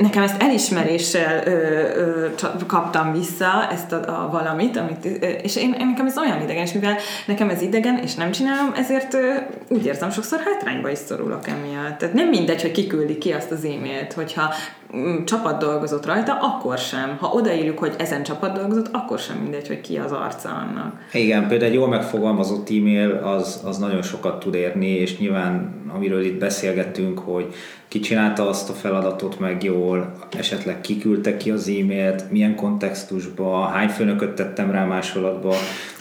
[0.00, 1.52] nekem ezt elismeri elismeréssel ö,
[1.96, 2.28] ö,
[2.66, 5.04] kaptam vissza ezt a, a valamit, amit,
[5.42, 8.72] és én, én nekem ez olyan idegen, és mivel nekem ez idegen, és nem csinálom,
[8.76, 9.34] ezért ö,
[9.68, 11.98] úgy érzem, sokszor hátrányba is szorulok emiatt.
[11.98, 14.54] Tehát nem mindegy, hogy kiküldi ki azt az e-mailt, hogyha
[15.24, 17.16] csapat dolgozott rajta, akkor sem.
[17.20, 20.94] Ha odaírjuk, hogy ezen csapat dolgozott, akkor sem mindegy, hogy ki az arca annak.
[21.12, 26.24] Igen, például egy jól megfogalmazott e-mail az, az nagyon sokat tud érni, és nyilván amiről
[26.24, 27.54] itt beszélgettünk, hogy
[27.88, 33.88] ki csinálta azt a feladatot meg jól, esetleg kiküldte ki az e-mailt, milyen kontextusba, hány
[33.88, 35.54] főnököt tettem rá másolatba.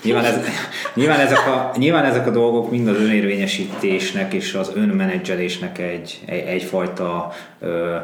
[0.04, 0.40] Nyilván, ez,
[0.96, 6.44] nyilván, ezek a, nyilván ezek a dolgok mind az önérvényesítésnek és az önmenedzselésnek egy, egy,
[6.48, 7.96] egyfajta ö,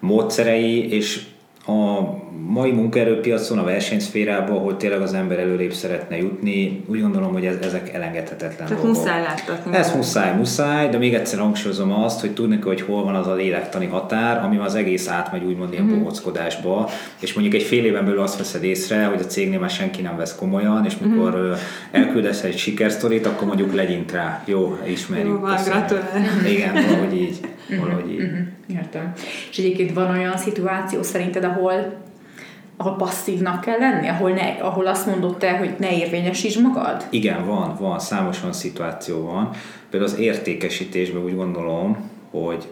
[0.00, 1.20] módszerei, és
[1.66, 2.00] a
[2.48, 7.56] mai munkaerőpiacon, a versenyszférában, ahol tényleg az ember előrébb szeretne jutni, úgy gondolom, hogy ez,
[7.62, 8.86] ezek elengedhetetlen Tehát dolgok.
[8.96, 9.76] muszáj láttatni.
[9.76, 13.26] Ez muszáj, muszáj, de még egyszer hangsúlyozom azt, hogy tudni kell, hogy hol van az
[13.26, 15.98] a lélektani határ, ami az egész átmegy úgymond ilyen Mhm.
[15.98, 16.88] bohockodásba,
[17.20, 20.16] és mondjuk egy fél éven belül azt veszed észre, hogy a cégnél már senki nem
[20.16, 21.40] vesz komolyan, és mikor Mhm.
[21.50, 21.56] uh
[21.90, 24.42] elküldesz egy sikersztorit, akkor mondjuk legyint rá.
[24.46, 25.28] Jó, ismerjük.
[25.28, 26.04] Jó van, gratulálok.
[26.48, 27.40] Igen, valahogy így.
[27.80, 28.18] Valahogy így.
[28.18, 29.12] Mhm, Értem.
[29.50, 32.02] És egyébként van olyan szituáció szerinted, ahol
[32.76, 37.06] ahol passzívnak kell lenni, ahol, ne, ahol azt mondod te, hogy ne érvényesítsd magad?
[37.10, 39.50] Igen, van, van, számos olyan szituáció van.
[39.90, 42.66] Például az értékesítésben úgy gondolom, hogy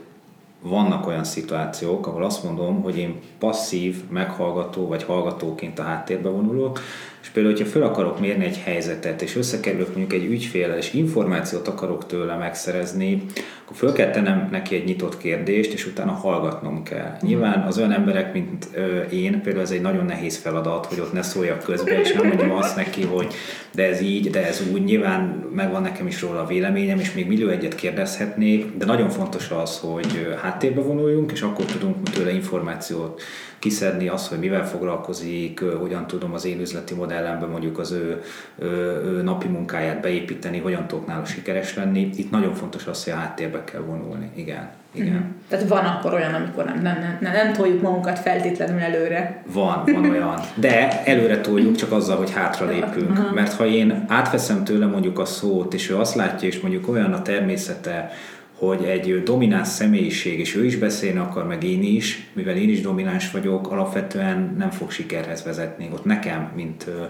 [0.63, 6.81] vannak olyan szituációk, ahol azt mondom, hogy én passzív, meghallgató vagy hallgatóként a háttérbe vonulok,
[7.23, 11.69] és például, hogyha fel akarok mérni egy helyzetet, és összekerülök mondjuk egy ügyféllel, és információt
[11.69, 13.25] akarok tőle megszerezni,
[13.73, 17.17] akkor föl kell tennem neki egy nyitott kérdést, és utána hallgatnom kell.
[17.21, 18.69] Nyilván az olyan emberek, mint
[19.11, 22.53] én, például ez egy nagyon nehéz feladat, hogy ott ne szóljak közbe, és nem mondjam
[22.53, 23.35] azt neki, hogy
[23.75, 24.85] de ez így, de ez úgy.
[24.85, 25.21] Nyilván
[25.55, 29.79] megvan nekem is róla a véleményem, és még millió egyet kérdezhetnék, de nagyon fontos az,
[29.79, 33.23] hogy háttérbe vonuljunk, és akkor tudunk tőle információt
[33.63, 38.21] kiszedni azt, hogy mivel foglalkozik, hogyan tudom az én üzleti modellemben mondjuk az ő,
[38.59, 38.67] ő,
[39.05, 42.11] ő napi munkáját beépíteni, hogyan tudok nála sikeres lenni.
[42.17, 44.31] Itt nagyon fontos az, hogy a háttérbe kell vonulni.
[44.35, 44.71] Igen.
[44.95, 45.13] Igen.
[45.13, 45.31] Mm-hmm.
[45.49, 49.43] Tehát van akkor olyan, amikor nem, nem, nem, nem, toljuk magunkat feltétlenül előre.
[49.53, 50.41] Van, van olyan.
[50.55, 53.35] De előre toljuk csak azzal, hogy hátra lépünk.
[53.35, 57.13] Mert ha én átveszem tőle mondjuk a szót, és ő azt látja, és mondjuk olyan
[57.13, 58.13] a természete,
[58.59, 62.81] hogy egy domináns személyiség, és ő is beszélni akar, meg én is, mivel én is
[62.81, 65.91] domináns vagyok, alapvetően nem fog sikerhez vezetni.
[65.93, 67.03] Ott nekem, mint ö,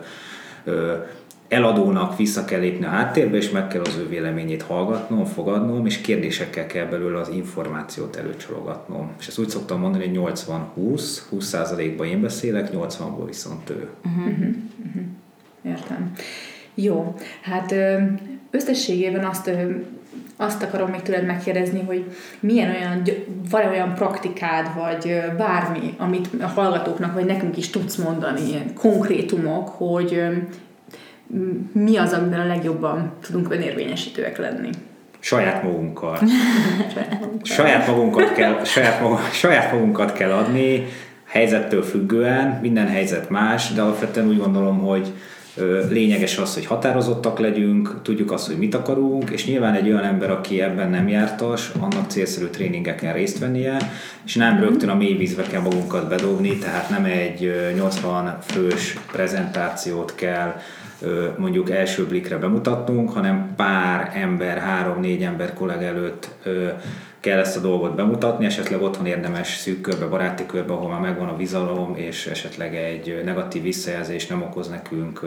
[0.71, 0.95] ö,
[1.53, 6.01] eladónak vissza kell lépni a háttérbe, és meg kell az ő véleményét hallgatnom, fogadnom, és
[6.01, 9.11] kérdésekkel kell belőle az információt előcsologatnom.
[9.19, 13.89] És ezt úgy szoktam mondani, hogy 80-20, 20%-ban én beszélek, 80-ból viszont ő.
[15.63, 16.13] Értem.
[16.75, 17.75] Jó, hát
[18.51, 19.51] összességében azt,
[20.37, 22.05] azt akarom még tőled megkérdezni, hogy
[22.41, 23.03] milyen olyan,
[23.51, 29.69] van olyan praktikád, vagy bármi, amit a hallgatóknak, vagy nekünk is tudsz mondani, ilyen konkrétumok,
[29.69, 30.23] hogy
[31.73, 34.71] mi az, amiben a legjobban tudunk önérvényesítőek lenni.
[35.19, 36.19] Saját magunkkal.
[37.43, 40.87] saját magunkat kell, saját, magunk, saját magunkat kell adni,
[41.25, 45.13] helyzettől függően, minden helyzet más, de alapvetően úgy gondolom, hogy
[45.89, 50.31] lényeges az, hogy határozottak legyünk, tudjuk azt, hogy mit akarunk, és nyilván egy olyan ember,
[50.31, 53.77] aki ebben nem jártas, annak célszerű tréningeken részt vennie,
[54.25, 58.97] és nem rögtön a mély vízbe kell magunkat bedobni, tehát nem egy ö, 80 fős
[59.13, 60.61] prezentációt kell
[61.37, 66.29] mondjuk első blikre bemutatnunk, hanem pár ember, három-négy ember kollega előtt
[67.23, 71.29] kell ezt a dolgot bemutatni, esetleg otthon érdemes szűk körbe, baráti körbe, ahol már megvan
[71.29, 75.21] a bizalom, és esetleg egy negatív visszajelzés nem okoz nekünk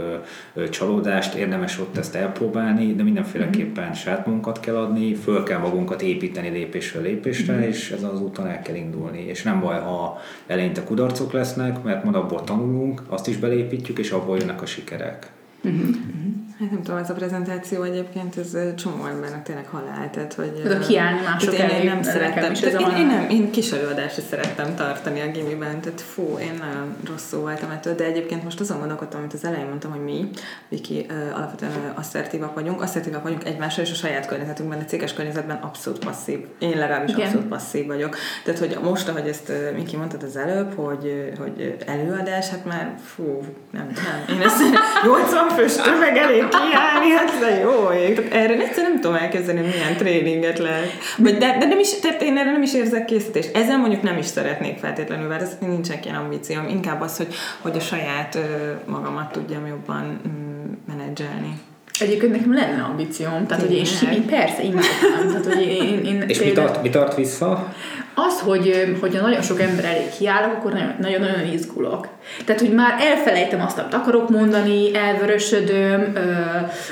[0.69, 6.49] csalódást, érdemes ott ezt elpróbálni, de mindenféleképpen saját magunkat kell adni, föl kell magunkat építeni
[6.49, 9.25] lépésről lépésre, és ezen az úton el kell indulni.
[9.27, 14.11] És nem baj, ha eleinte kudarcok lesznek, mert majd abból tanulunk, azt is belépítjük, és
[14.11, 15.31] abból jönnek a sikerek.
[15.65, 20.61] 嗯哼嗯 Hát nem tudom, ez a prezentáció egyébként, ez csomó embernek tényleg halál, tehát hogy...
[20.65, 23.29] A ö, kiállni mások én, elé, én nem szerettem, is ez a én, én, nem,
[23.29, 27.95] én kis előadást is szerettem tartani a gimiben, tehát fú, én nagyon rosszul voltam ettől,
[27.95, 30.29] de egyébként most azon gondolkodtam, amit az elején mondtam, hogy mi,
[30.69, 36.05] Viki, alapvetően asszertívak vagyunk, asszertívak vagyunk egymással és a saját környezetünkben, de céges környezetben abszolút
[36.05, 36.39] passzív.
[36.59, 37.25] Én legalábbis Igen.
[37.25, 38.15] abszolút passzív vagyok.
[38.43, 43.41] Tehát, hogy most, ahogy ezt Miki mondtad az előbb, hogy, hogy előadás, hát már fú,
[43.71, 43.91] nem,
[44.27, 44.37] nem.
[44.37, 44.61] Én ezt
[45.05, 48.15] 80 fős tömeg elé kiállni, hát de jó ég.
[48.15, 49.17] Tehát erre egyszerűen nem tudom
[49.57, 50.91] hogy milyen tréninget lehet.
[51.17, 53.55] De, de nem is, tehát én erre nem is érzek készítést.
[53.55, 56.67] Ezzel mondjuk nem is szeretnék feltétlenül, ez nincsenek ilyen ambícióm.
[56.67, 58.37] Inkább az, hogy, hogy a saját
[58.85, 61.59] magamat tudjam jobban mm, menedzselni.
[61.99, 66.39] Egyébként nekem lenne ambícióm, tehát hogy én, én persze imádom, tehát hogy én, én És
[66.39, 67.73] mi tart, mi tart vissza?
[68.17, 72.07] Az, hogy, hogyha nagyon sok ember elé kiállok, akkor nagyon- nagyon-nagyon izgulok.
[72.45, 76.19] Tehát, hogy már elfelejtem azt, amit akarok mondani, elvörösödöm, ö,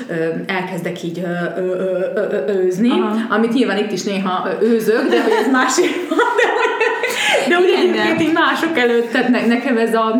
[0.08, 1.74] ö, elkezdek így ö, ö,
[2.14, 3.16] ö, ö, őzni, Aha.
[3.34, 6.18] amit nyilván itt is néha őzök, de hogy ez másik van,
[7.48, 10.18] de, hogy- de de- egyébként így mások előtt, tehát ne, nekem ez a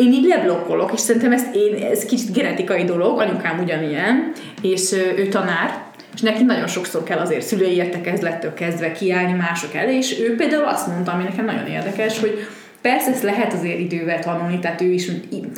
[0.00, 4.32] én így leblokkolok, és szerintem ezt én, ez kicsit genetikai dolog, anyukám ugyanilyen,
[4.62, 5.82] és ő tanár,
[6.14, 10.64] és neki nagyon sokszor kell azért szülői értekezlettől kezdve kiállni mások elé, és ő például
[10.64, 12.46] azt mondta, ami nekem nagyon érdekes, hogy
[12.82, 15.10] Persze ezt lehet azért idővel tanulni, tehát ő is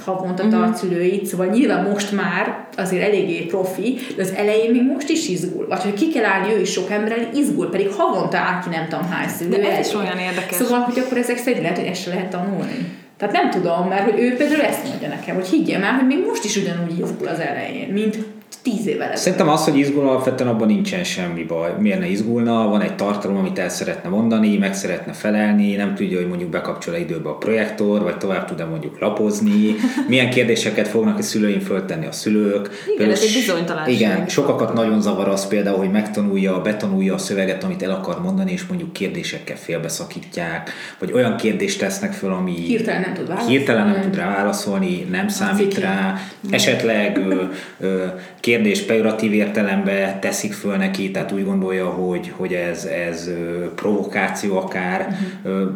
[0.05, 0.75] havonta tart uh-huh.
[0.75, 5.67] szülőit, szóval nyilván most már azért eléggé profi, de az elején még most is izgul.
[5.69, 8.89] Vagy hogy ki kell állni, ő is sok emberrel izgul, pedig havonta áll ki nem
[8.89, 9.51] tudom hány szülő.
[9.51, 10.57] De ez is olyan érdekes.
[10.57, 13.02] Szóval, hogy akkor ezek szerint lehet, hogy ezt se lehet tanulni.
[13.23, 16.25] Tehát nem tudom, mert hogy ő például ezt mondja nekem, hogy higgyem el, hogy még
[16.27, 18.19] most is ugyanúgy izgul az elején, mint
[18.63, 19.17] tíz évvel ezelőtt.
[19.17, 21.75] Szerintem az, hogy izgul, alapvetően abban nincsen semmi baj.
[21.79, 22.69] Miért ne izgulna?
[22.69, 26.95] Van egy tartalom, amit el szeretne mondani, meg szeretne felelni, nem tudja, hogy mondjuk bekapcsol
[26.95, 29.75] időbe a projektor, vagy tovább tud-e mondjuk lapozni,
[30.09, 32.67] milyen kérdéseket fognak a szülőim föltenni a szülők.
[32.85, 33.93] Igen, például, ez egy bizonytalanság.
[33.93, 38.53] Igen, sokakat nagyon zavar az például, hogy megtanulja, betanulja a szöveget, amit el akar mondani,
[38.53, 43.87] és mondjuk kérdésekkel félbeszakítják, vagy olyan kérdést tesznek föl, ami hirtelen nem tud válaszolni, hirtelen
[43.87, 47.43] nem tud rá válaszolni, nem számít rá, esetleg ö,
[47.81, 48.05] ö,
[48.43, 53.31] kérdés pejoratív értelembe teszik föl neki, tehát úgy gondolja, hogy, hogy ez, ez
[53.75, 55.17] provokáció akár.
[55.45, 55.71] Uh-huh.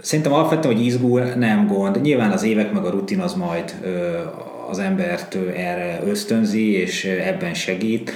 [0.00, 2.00] Szerintem alapvetően, hogy izgul, nem gond.
[2.00, 3.74] Nyilván az évek meg a rutin az majd
[4.70, 8.12] az embert erre ösztönzi, és ebben segít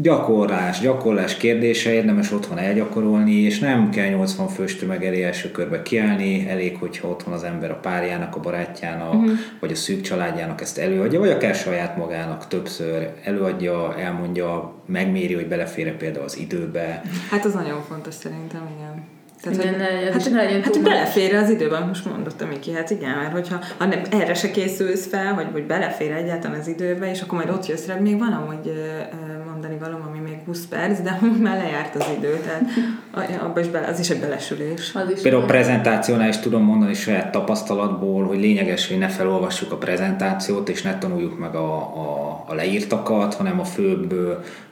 [0.00, 5.82] gyakorlás, gyakorlás kérdése, érdemes otthon elgyakorolni, és nem kell 80 fős tömeg elé első körbe
[5.82, 9.30] kiállni, elég, hogyha otthon az ember a párjának, a barátjának, uh-huh.
[9.60, 15.48] vagy a szűk családjának ezt előadja, vagy akár saját magának többször előadja, elmondja, megméri, hogy
[15.48, 17.02] belefér például az időbe.
[17.30, 19.11] Hát az nagyon fontos szerintem, igen.
[19.42, 19.74] Tehát, igen,
[20.12, 23.60] hogy, hát, ne hát, hogy belefér az időben, most mondottam Miki, hát igen, mert hogyha
[23.76, 27.50] ha nem, erre se készülsz fel, hogy, hogy belefér egyáltalán az időbe, és akkor majd
[27.50, 28.72] ott jössz rá, még van amúgy
[29.62, 32.64] mondani való, ami még 20 perc, de már lejárt az idő, tehát
[33.44, 34.94] abba is be, az is egy belesülés.
[34.94, 39.72] Az is Például a prezentációnál is tudom mondani saját tapasztalatból, hogy lényeges, hogy ne felolvassuk
[39.72, 44.14] a prezentációt, és ne tanuljuk meg a, a, a leírtakat, hanem a főbb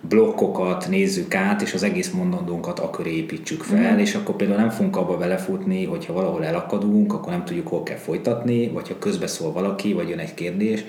[0.00, 3.98] blokkokat nézzük át, és az egész mondandónkat akkor építsük fel, mm.
[3.98, 7.96] és akkor például nem fogunk abba belefutni, hogyha valahol elakadunk, akkor nem tudjuk, hol kell
[7.96, 10.84] folytatni, vagy ha közbeszól valaki, vagy jön egy kérdés,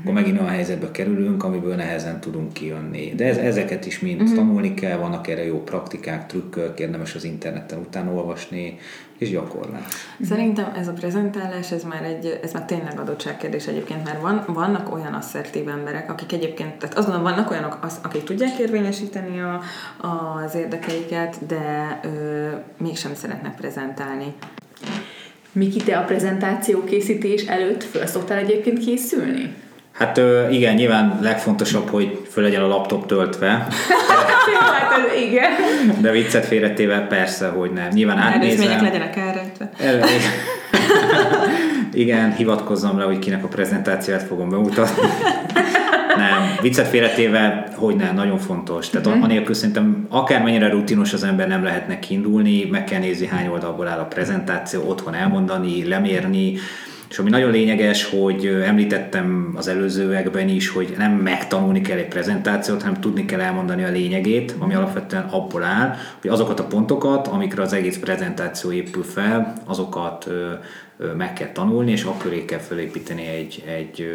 [0.00, 3.14] akkor megint olyan helyzetbe kerülünk, amiből nehezen tudunk kijönni.
[3.14, 4.36] De ez, ezeket is mind uh-huh.
[4.36, 8.78] tanulni kell, vannak erre jó praktikák, trükkök, érdemes az interneten utána olvasni,
[9.18, 9.84] és gyakorlás.
[10.22, 14.94] Szerintem ez a prezentálás, ez már, egy, ez már tényleg adottságkérdés egyébként, mert van, vannak
[14.94, 19.60] olyan asszertív emberek, akik egyébként, tehát azt gondolom, vannak olyanok, az, akik tudják érvényesíteni a,
[20.44, 24.34] az érdekeiket, de ö, mégsem szeretnek prezentálni.
[25.52, 29.54] Miki, te a prezentáció készítés előtt föl szoktál egyébként készülni?
[29.98, 33.48] Hát igen, nyilván legfontosabb, hogy föl legyen a laptop töltve.
[34.78, 35.50] hát igen.
[36.00, 37.88] De viccet félretével persze, hogy nem.
[37.88, 38.82] Nyilván átnézem.
[38.82, 39.70] legyenek elrejtve.
[41.92, 45.02] igen, hivatkozzam le, hogy kinek a prezentációját fogom bemutatni.
[46.16, 48.88] nem, viccet félretéve, hogy nem, nagyon fontos.
[48.90, 49.22] Tehát mm-hmm.
[49.22, 53.98] anélkül szerintem akármennyire rutinos az ember nem lehetne kiindulni, meg kell nézni hány oldalból áll
[53.98, 56.58] a prezentáció, otthon elmondani, lemérni,
[57.08, 62.82] és ami nagyon lényeges, hogy említettem az előzőekben is, hogy nem megtanulni kell egy prezentációt,
[62.82, 67.62] hanem tudni kell elmondani a lényegét, ami alapvetően abból áll, hogy azokat a pontokat, amikre
[67.62, 70.28] az egész prezentáció épül fel, azokat
[71.16, 74.08] meg kell tanulni, és akkor kell felépíteni egy, egy,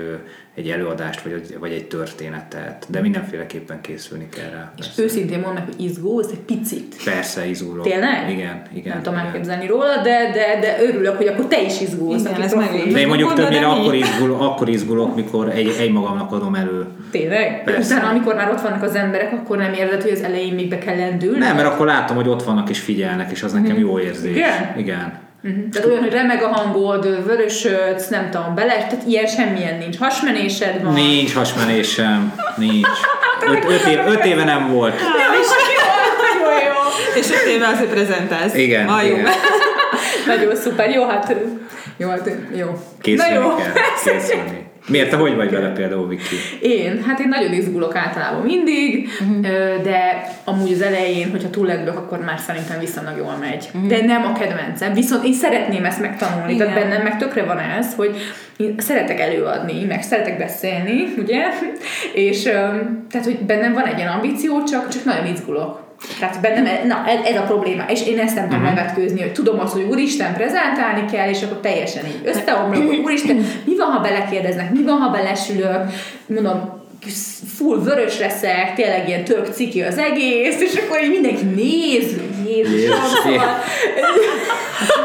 [0.56, 2.86] egy előadást, vagy, vagy egy történetet.
[2.90, 4.74] De mindenféleképpen készülni kell rá.
[4.78, 5.04] És persze.
[5.04, 6.96] őszintén mondnak, hogy izgulsz egy picit.
[7.04, 7.84] Persze, izgulok.
[7.84, 8.30] Tényleg?
[8.30, 8.94] Igen, igen.
[8.94, 12.22] Nem tudom elképzelni róla, de, de, de örülök, hogy akkor te is izgulsz.
[12.22, 16.32] Igen, ez meg de én mondjuk többnyire akkor, izgul, akkor izgulok, mikor egy, egy magamnak
[16.32, 16.86] adom elő.
[17.12, 17.64] Tényleg?
[17.64, 17.96] Persze.
[17.96, 20.78] Utána, amikor már ott vannak az emberek, akkor nem érzed, hogy az elején még be
[20.78, 21.40] kell lendülni?
[21.40, 23.86] Nem, mert akkor látom, hogy ott vannak és figyelnek, és az nekem mhm.
[23.86, 24.36] jó érzés.
[24.36, 24.74] Igen?
[24.78, 25.30] Igen.
[25.44, 25.70] Uh-huh.
[25.72, 29.98] Tehát olyan, hogy remeg a hangod, vörösödsz, nem tudom, bele, tehát ilyen semmilyen nincs.
[29.98, 30.94] Hasmenésed van?
[30.94, 32.88] Nincs hasmenésem, nincs.
[33.46, 35.00] Öt, öt, év, öt éve nem volt.
[35.00, 35.48] Nem is
[36.42, 37.20] jó, jó.
[37.22, 38.56] És öt éve azért prezentálsz.
[38.56, 39.16] Igen, ah, jó.
[39.16, 39.26] igen.
[40.28, 41.36] Nagyon szuper, jó, hát
[41.98, 42.68] jó, hát jó.
[43.02, 43.56] Készülni Na jó.
[43.56, 43.72] kell,
[44.04, 44.61] készülni.
[44.88, 45.10] Miért?
[45.10, 46.36] Te hogy vagy vele például, Viki?
[46.62, 47.04] Én?
[47.08, 49.42] Hát én nagyon izgulok általában mindig, uh-huh.
[49.84, 53.70] de amúgy az elején, hogyha túllendülök, akkor már szerintem viszonylag jól megy.
[53.74, 53.90] Uh-huh.
[53.90, 54.94] De nem a kedvencem.
[54.94, 56.54] Viszont én szeretném ezt megtanulni.
[56.54, 56.68] Igen.
[56.68, 58.16] Tehát bennem meg tökre van ez, hogy
[58.58, 61.46] én szeretek előadni, meg szeretek beszélni, ugye?
[62.14, 62.42] És
[63.12, 65.90] tehát, hogy bennem van egy ilyen ambíció, csak, csak nagyon izgulok.
[66.20, 68.76] Tehát bennem, na, ez a probléma, és én ezt nem tudom uh-huh.
[68.76, 73.36] megvetkőzni, hogy tudom azt, hogy úristen, prezentálni kell, és akkor teljesen így összeomlok, hogy úristen,
[73.66, 75.84] mi van, ha belekérdeznek, mi van, ha belesülök,
[76.26, 76.80] mondom,
[77.58, 83.00] full vörös leszek, tényleg ilyen tök ciki az egész, és akkor így mindenki néz, Jézusom,
[83.24, 83.64] szóval...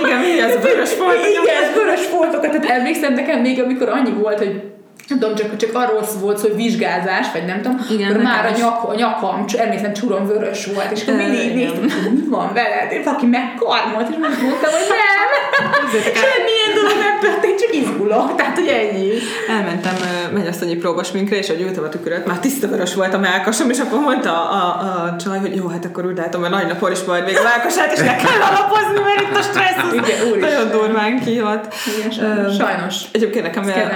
[0.05, 1.27] Igen, mi az vörös foltok?
[1.27, 4.63] Igen, vörös foltokat, tehát emlékszem nekem még, amikor annyi volt, hogy
[5.09, 8.47] nem tudom, csak, csak arról volt szó, hogy vizsgázás, vagy nem tudom, Igen, akkor már
[8.47, 12.51] a, nyak, a nyakam, emlékszem, csuron vörös volt, és akkor mindig néztem, hogy mi van
[12.55, 15.29] veled, és valaki megkarmolt, és most mondtam, hogy nem,
[16.03, 19.11] semmilyen dolog nem történt, csak izgulok, tehát hogy ennyi.
[19.49, 19.95] Elmentem
[20.33, 24.01] mennyasszonyi próbasminkre, és hogy ültem a tüköröt, már tiszta vörös volt a melkasom, és akkor
[24.01, 27.05] mondta a, a, a csaj, hogy jó, hát akkor úgy látom, hogy nagy napon is
[27.05, 30.71] majd még a melkasát, és le kell alapozni, mert itt a stressz az Igen, nagyon
[30.71, 31.75] durván kihat.
[31.99, 32.11] Igen,
[32.51, 32.95] sajnos.
[33.13, 33.91] Egyébként nekem a, a kell.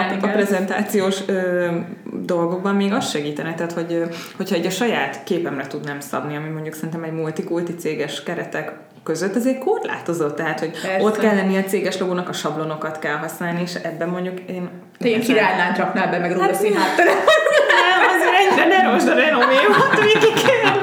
[1.00, 1.68] Prezentációs ö,
[2.12, 4.02] dolgokban még az segítene, tehát hogy
[4.36, 8.72] hogyha egy a saját képemre tudnám szabni, ami mondjuk szerintem egy multikulti céges keretek
[9.02, 11.04] között azért korlátozott, tehát hogy Persze.
[11.04, 14.70] ott kell lenni a céges logónak, a sablonokat kell használni, és ebben mondjuk én...
[14.98, 17.10] Te ilyen királylányt raknál be, meg rózsaszín háttere.
[17.10, 20.79] Nem, azért ennyire ne rosd a renomémat, Viki, kérlek.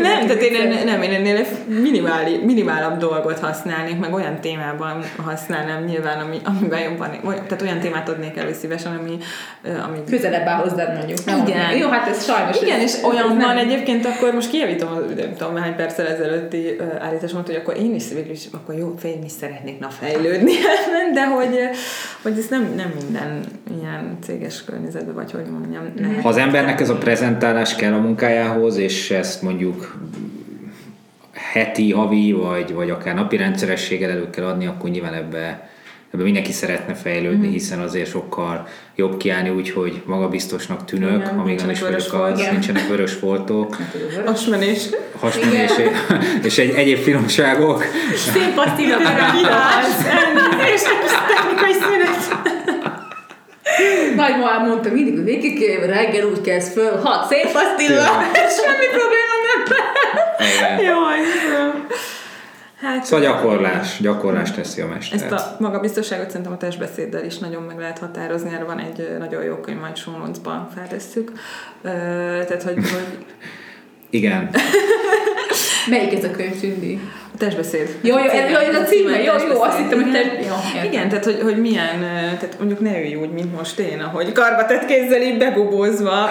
[0.00, 6.18] Nem, tehát én, nem, én ennél minimáli, minimálabb dolgot használnék, meg olyan témában használnám nyilván,
[6.20, 9.16] ami, amiben jobban, vagy- tehát olyan témát adnék elő szívesen, ami,
[9.86, 11.24] ami Közelebb áll hozzád mondjuk.
[11.24, 11.76] Nem Igen.
[11.76, 12.60] Jó, hát ez sajnos.
[12.62, 16.76] igen, ez, és olyan nem- van egyébként, akkor most kijavítom, nem tudom, hány perccel ezelőtti
[16.98, 20.52] állításomat, hogy akkor én is végül is, akkor jó, én is szeretnék na fejlődni,
[21.14, 21.58] de hogy,
[22.22, 23.40] hogy ez nem, nem minden
[23.80, 26.20] ilyen céges környezetben, vagy hogy mondjam, lehet.
[26.22, 29.52] Ha az embernek ez a prezentálás kell a munkájához, és ezt mondjuk
[31.52, 35.68] heti, havi, vagy, vagy akár napi rendszerességgel elő kell adni, akkor nyilván ebbe,
[36.14, 41.58] ebbe mindenki szeretne fejlődni, hiszen azért sokkal jobb kiállni úgy, hogy magabiztosnak tűnök, Igen, amíg
[41.58, 42.50] nem is vagyok az, foltok.
[42.50, 43.76] nincsenek vörös foltok,
[44.26, 44.88] Hasmenés.
[45.20, 45.70] hasmenés
[46.48, 47.84] és egy egyéb finomságok.
[48.16, 48.96] Szép pasztilla.
[48.96, 50.88] Királysz, elnézést,
[51.28, 52.42] technikai szünet.
[54.16, 59.22] Nagymamám mondta mindig, hogy végig reggel úgy kezd föl, hat szép pasztilla, semmi probléma.
[59.22, 59.23] Igen.
[60.82, 61.86] Jaj, Istenem.
[62.80, 65.32] Hát, Szóval gyakorlás, gyakorlás teszi a Ezt mestert.
[65.32, 69.56] a magabiztosságot szerintem a testbeszéddel is nagyon meg lehet határozni, erre van egy nagyon jó
[69.56, 71.32] könyv, majd show notes-ban feltesszük.
[71.82, 73.24] Tehát, hogy, hogy
[74.10, 74.50] Igen.
[75.90, 77.00] Melyik ez a könyv, Tündi?
[77.34, 77.98] A testbeszéd.
[78.00, 80.20] Jó, jó, jó, ez a címe, jó, jó, azt hittem, hogy te...
[80.20, 80.42] Igen.
[80.42, 80.92] Jó, értem.
[80.92, 82.00] Igen, tehát hogy, hogy milyen,
[82.38, 86.28] tehát mondjuk ne ülj úgy, mint most én, ahogy karbatett kézzel így begubózva,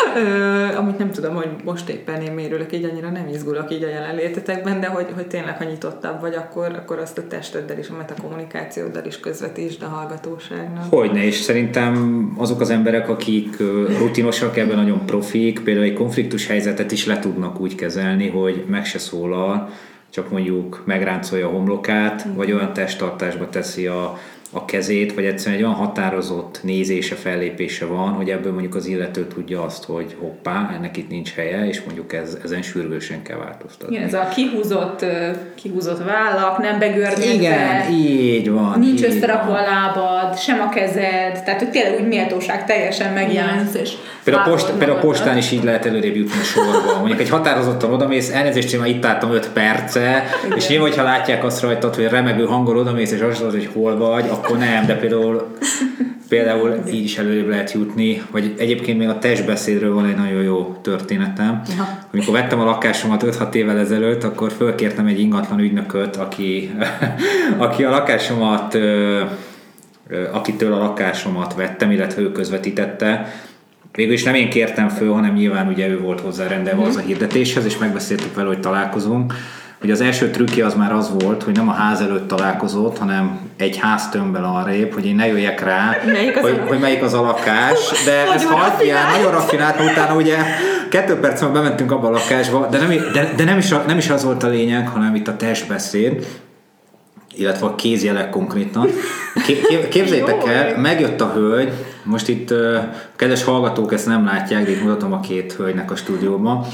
[0.80, 4.80] amit nem tudom, hogy most éppen én mérülök, így annyira nem izgulok így a jelenlétetekben,
[4.80, 9.04] de hogy, hogy tényleg, ha nyitottabb vagy, akkor, akkor azt a testeddel és a metakommunikációddal
[9.04, 10.84] is közvetítsd a hallgatóságnak.
[10.90, 13.56] Hogyne, és szerintem azok az emberek, akik
[13.98, 18.84] rutinosak, ebben nagyon profik, például egy konfliktus helyzetet is le tudnak úgy kezelni, hogy meg
[18.84, 19.70] se szólal,
[20.14, 24.18] csak mondjuk megráncolja a homlokát, vagy olyan testtartásba teszi a,
[24.54, 29.26] a kezét, vagy egyszerűen egy olyan határozott nézése, fellépése van, hogy ebből mondjuk az illető
[29.26, 33.94] tudja azt, hogy hoppá, ennek itt nincs helye, és mondjuk ez, ezen sürgősen kell változtatni.
[33.94, 35.04] Igen, ez a kihúzott,
[35.54, 37.32] kihúzott vállak, nem begörnyedve.
[37.32, 38.78] Igen, így van.
[38.78, 39.60] Nincs így összerakva van.
[39.60, 43.92] a lábad, sem a kezed, tehát hogy tényleg úgy méltóság teljesen megjelensz, és
[44.24, 46.98] Például post, például a postán is így lehet előrébb jutni a sorba.
[46.98, 50.24] Mondjuk egy határozottan odamész, elnézést, én már itt álltam 5 perce,
[50.56, 53.96] és nyilván, hogyha látják azt rajtad, hogy remegő hangol odamész, és azt mondod, hogy hol
[53.96, 55.56] vagy, akkor nem, de például
[56.28, 60.78] Például így is előrébb lehet jutni, vagy egyébként még a testbeszédről van egy nagyon jó
[60.82, 61.62] történetem.
[61.78, 61.88] Aha.
[62.12, 66.70] Amikor vettem a lakásomat 5-6 évvel ezelőtt, akkor fölkértem egy ingatlan ügynököt, aki,
[67.58, 68.78] aki a lakásomat
[70.32, 73.34] akitől a lakásomat vettem, illetve ő közvetítette.
[73.92, 77.00] Végül is nem én kértem föl, hanem nyilván ugye ő volt hozzá rendelve az a
[77.00, 79.34] hirdetéshez, és megbeszéltük vele, hogy találkozunk.
[79.84, 83.38] Ugye az első trükkje az már az volt, hogy nem a ház előtt találkozott, hanem
[83.56, 87.14] egy ház tömbbel arrébb, hogy én ne jöjjek rá, Melyik hogy, a- hogy melyik az
[87.14, 89.16] a lakás, de ez raffinált.
[89.16, 90.36] nagyon raffinált, utána ugye
[90.90, 94.10] kettő perc múlva bementünk abba a lakásba, de nem, de, de nem, is, nem is
[94.10, 96.26] az volt a lényeg, hanem itt a testbeszéd,
[97.36, 98.88] illetve a kézjelek konkrétan.
[99.46, 101.72] Ké- ké- Képzeljétek el, megjött a hölgy,
[102.04, 102.54] most itt
[103.16, 106.66] kedves hallgatók ezt nem látják, de itt mutatom a két hölgynek a stúdióban.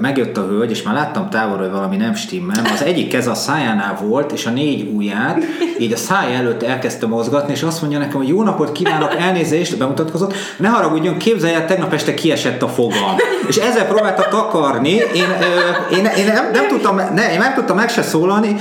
[0.00, 2.64] Megjött a hölgy, és már láttam távolról, hogy valami nem stimmel.
[2.72, 5.38] Az egyik keze a szájánál volt, és a négy ujját
[5.78, 9.78] így a száj előtt elkezdte mozgatni, és azt mondja nekem, hogy jó napot kívánok, elnézést,
[9.78, 13.16] bemutatkozott, ne haragudjon, képzelje, el, tegnap este kiesett a fogam.
[13.48, 17.76] És ezzel próbálta takarni, én, ö, én, én nem, nem, tudtam, ne, én nem tudtam
[17.76, 18.56] meg se szólalni,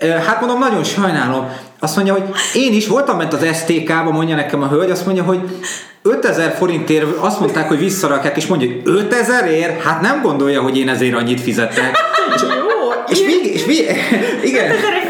[0.00, 1.50] Hát mondom, nagyon sajnálom.
[1.78, 2.22] Azt mondja, hogy
[2.54, 5.40] én is voltam ment az STK-ba, mondja nekem a hölgy, azt mondja, hogy
[6.02, 9.76] 5000 forintért azt mondták, hogy visszarakják, és mondja, hogy 5000 ér?
[9.84, 11.90] Hát nem gondolja, hogy én ezért annyit fizettem?
[12.34, 12.42] És,
[13.08, 13.78] és, még, és még,
[14.42, 14.70] igen.
[14.70, 15.07] 5000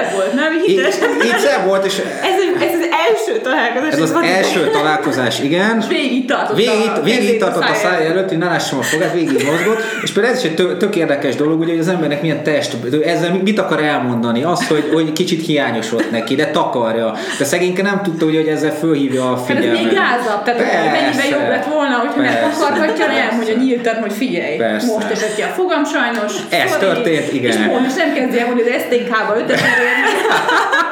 [0.00, 0.52] szebb volt, nem?
[0.52, 0.94] Így, Hites.
[1.24, 3.92] így szebb volt, és Ez, ez az első találkozás.
[3.92, 5.78] ez az van- első találkozás, igen.
[5.80, 9.12] És végig tartott Végig, a végig tartott a száj előtt, hogy ne lássam a fogát,
[9.12, 12.20] végig mozgott, és például ez is egy tök, tök érdekes dolog, ugye, hogy az embernek
[12.22, 14.42] milyen test, ezzel mit akar elmondani?
[14.42, 17.14] Azt, hogy, hogy kicsit hiányos volt neki, de takarja.
[17.38, 19.82] De szegényke nem tudta, ugye, hogy ezzel fölhívja a Hát ez figyelmet.
[19.84, 20.90] még gázabb, tehát Persze.
[20.90, 24.86] mennyivel jobb lett volna, hogyha nem Persze, akarhatja, nem, hogy a nyíltan, hogy figyelj, Persze.
[24.86, 26.32] most esett ki a fogam sajnos.
[26.48, 27.50] Ez sorry, történt, igen.
[27.50, 29.60] És most nem kezdje hogy az STK-ba ötös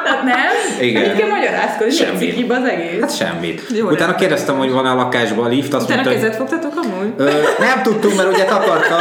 [0.03, 0.87] Tehát nem?
[0.87, 1.01] Igen.
[1.01, 2.19] Mit kell magyarázkodni, Semmit.
[2.19, 2.99] Cikibb az egész.
[3.01, 3.61] Hát semmit.
[3.75, 6.73] Jó, Utána de- kérdeztem, hogy van-e a lakásban a lift, azt Utána mondta, kezet fogtatok
[6.83, 7.13] amúgy?
[7.17, 7.29] Ö,
[7.59, 8.95] nem tudtunk, mert ugye takarta.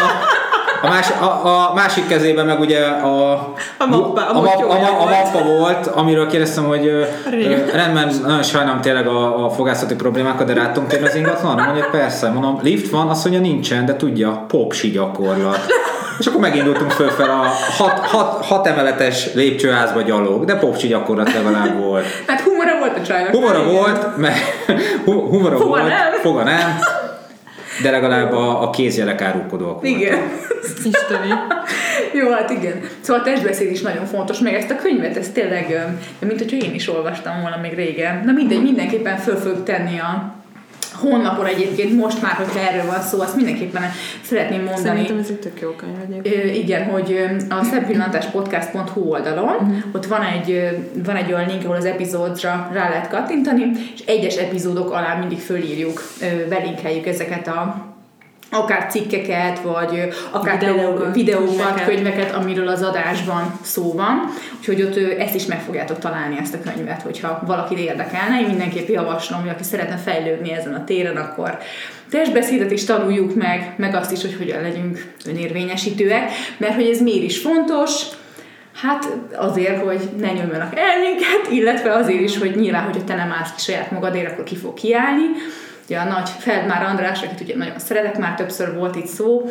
[0.82, 3.32] A, más, a, a másik kezében meg ugye a,
[3.78, 5.10] A mappa, a a, map, a, a volt.
[5.10, 7.70] mappa volt, amiről kérdeztem, hogy Rég.
[7.72, 11.60] rendben, nagyon sajnálom tényleg a, a fogászati problémákat, de rá tudunk térni az ingatlan?
[11.64, 12.30] Mondja, persze.
[12.30, 15.58] Mondom, lift van, azt mondja, nincsen, de tudja, popsi gyakorlat.
[16.18, 17.44] És akkor megindultunk fölfel a
[17.76, 22.06] hat, hat, hat emeletes lépcsőházba gyalog, de popsi gyakorlat legalább volt.
[22.26, 23.30] Hát humora volt a csajnak.
[23.34, 23.72] Humora Igen.
[23.72, 24.38] volt, mert
[25.04, 26.12] hu- humora Foga volt, nem.
[26.22, 26.78] foga nem,
[27.82, 29.88] de legalább a, a kézjelek árulkodóak.
[29.88, 30.18] Igen.
[30.84, 31.28] Isteni.
[32.12, 32.80] Jó, hát igen.
[33.00, 35.86] Szóval a testbeszéd is nagyon fontos, meg ezt a könyvet, ez tényleg,
[36.18, 38.22] mint hogyha én is olvastam volna még régen.
[38.24, 40.34] Na mindegy, mindenképpen föl fogjuk tenni a
[41.00, 43.82] honlapon egyébként, most már, hogyha erről van szó, azt mindenképpen
[44.22, 44.82] szeretném mondani.
[44.86, 46.56] Szerintem ez egy tök jó könyv egyébként.
[46.56, 47.16] Igen, hogy
[47.48, 49.74] a szempillantáspodcast.hu oldalon, Mhm.
[49.92, 50.68] ott van egy,
[51.04, 55.38] van egy olyan link, ahol az epizódra rá lehet kattintani, és egyes epizódok alá mindig
[55.38, 56.02] fölírjuk,
[56.48, 57.86] belinkeljük ezeket a
[58.50, 61.84] akár cikkeket, vagy akár Videókat, videókat, könyveket.
[61.84, 64.32] könyveket, amiről az adásban szó van.
[64.58, 68.40] Úgyhogy ott ezt is meg fogjátok találni, ezt a könyvet, hogyha valakit érdekelne.
[68.40, 71.58] Én mindenképp javaslom, hogy aki szeretne fejlődni ezen a téren, akkor
[72.10, 77.22] testbeszédet is tanuljuk meg, meg azt is, hogy hogyan legyünk önérvényesítőek, mert hogy ez miért
[77.24, 77.92] is fontos,
[78.82, 83.32] Hát azért, hogy ne nyomjanak el minket, illetve azért is, hogy nyilván, hogyha te nem
[83.32, 85.24] állsz ki saját magadért, akkor ki fog kiállni.
[85.88, 89.50] Ugye a nagy Feldmár András, akit ugye nagyon szeretek, már többször volt itt szó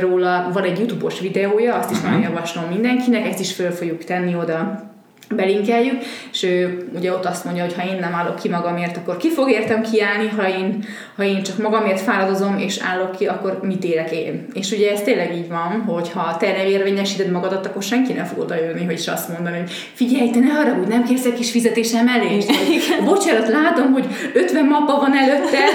[0.00, 4.36] róla, van egy YouTube-os videója, azt is nagyon javaslom mindenkinek, ezt is föl fogjuk tenni
[4.36, 4.94] oda
[5.34, 6.02] belinkeljük,
[6.32, 9.30] és ő ugye ott azt mondja, hogy ha én nem állok ki magamért, akkor ki
[9.30, 10.84] fog értem kiállni, ha én,
[11.16, 14.46] ha én csak magamért fáradozom és állok ki, akkor mit érek én?
[14.52, 18.24] És ugye ez tényleg így van, hogy ha te nem érvényesíted magadat, akkor senki nem
[18.24, 21.50] fog odajönni, hogy is azt mondani, hogy figyelj, te ne haragudj, nem kérsz egy kis
[21.50, 22.46] fizetésemelést?
[22.46, 25.70] Vagy, Bocsánat, látom, hogy 50 mappa van előtted,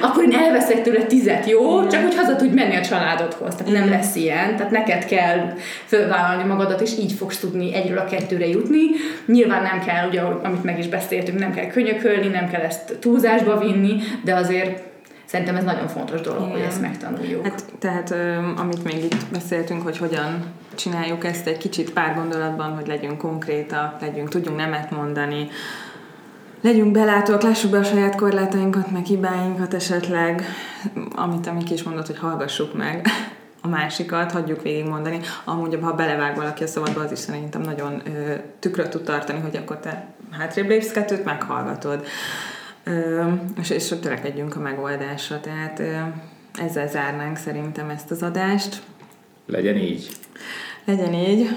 [0.00, 1.86] akkor én elveszek tőle tizet, jó?
[1.86, 3.54] Csak hogy haza tudj menni a családodhoz.
[3.54, 5.52] Tehát nem lesz ilyen, tehát neked kell
[5.86, 8.84] fölvállalni magadat, és így fogsz tudni egyről a kettőre jutni.
[9.26, 13.58] Nyilván nem kell, ugye, amit meg is beszéltünk, nem kell könyökölni, nem kell ezt túlzásba
[13.58, 14.82] vinni, de azért
[15.24, 16.68] szerintem ez nagyon fontos dolog, hogy Igen.
[16.68, 17.42] ezt megtanuljuk.
[17.42, 18.14] Hát, tehát
[18.56, 20.44] amit még itt beszéltünk, hogy hogyan
[20.74, 25.48] csináljuk ezt egy kicsit pár gondolatban, hogy legyünk konkrétak, legyünk, tudjunk nemet mondani,
[26.60, 30.42] legyünk belátóak, lássuk be a saját korlátainkat, meg hibáinkat esetleg,
[31.14, 33.08] amit Amik is mondott, hogy hallgassuk meg
[33.66, 35.20] a másikat, hagyjuk végigmondani.
[35.44, 39.56] Amúgy, ha belevág valaki a szabadba, az is szerintem nagyon ö, tükröt tud tartani, hogy
[39.56, 42.06] akkor te hátrébb lépsz kettőt, meghallgatod.
[42.84, 43.24] Ö,
[43.60, 45.40] és, és törekedjünk a megoldásra.
[45.40, 45.96] Tehát ö,
[46.64, 48.82] ezzel zárnánk szerintem ezt az adást.
[49.46, 50.08] Legyen így.
[50.86, 51.48] Legyen így,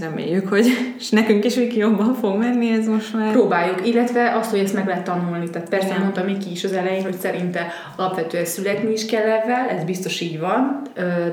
[0.00, 0.66] reméljük, hogy
[0.98, 3.32] és nekünk is Viki jobban fog menni ez most már.
[3.32, 5.50] Próbáljuk, illetve azt, hogy ezt meg lehet tanulni.
[5.50, 6.00] Tehát persze Igen.
[6.00, 10.38] mondta Miki is az elején, hogy szerinte alapvetően születni is kell ebben, ez biztos így
[10.38, 10.82] van,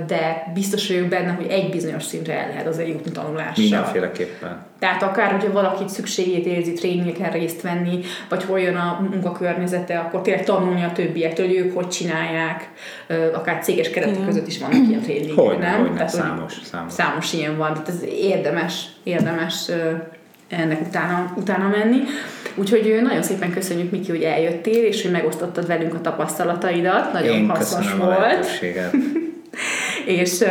[0.07, 3.63] de biztos vagyok benne, hogy egy bizonyos szintre el lehet azért jutni tanulással.
[3.63, 4.69] Mindenféleképpen.
[4.79, 10.21] Tehát akár, hogyha valaki szükségét érzi tréningeken részt venni, vagy hol jön a munkakörnyezete, akkor
[10.21, 12.69] tényleg tanulni a többiektől, hogy ők hogy csinálják,
[13.33, 15.45] akár céges keretek között is vannak ilyen tréningek, nem?
[15.45, 16.93] hogyne, Tehát, hogy számos, számos.
[17.21, 19.71] Számos ilyen van, tehát ez érdemes, érdemes
[20.47, 21.97] ennek utána, utána menni.
[22.55, 27.13] Úgyhogy nagyon szépen köszönjük, Miki, hogy eljöttél, és hogy megosztottad velünk a tapasztalataidat.
[27.13, 28.47] Nagyon Én hasznos volt.
[30.05, 30.43] És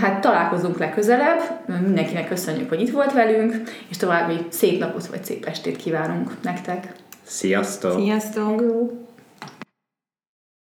[0.00, 1.40] hát találkozunk legközelebb.
[1.84, 6.92] Mindenkinek köszönjük, hogy itt volt velünk, és további szép napot vagy szép estét kívánunk nektek.
[7.22, 8.00] Sziasztok!
[8.00, 9.05] Sziasztok!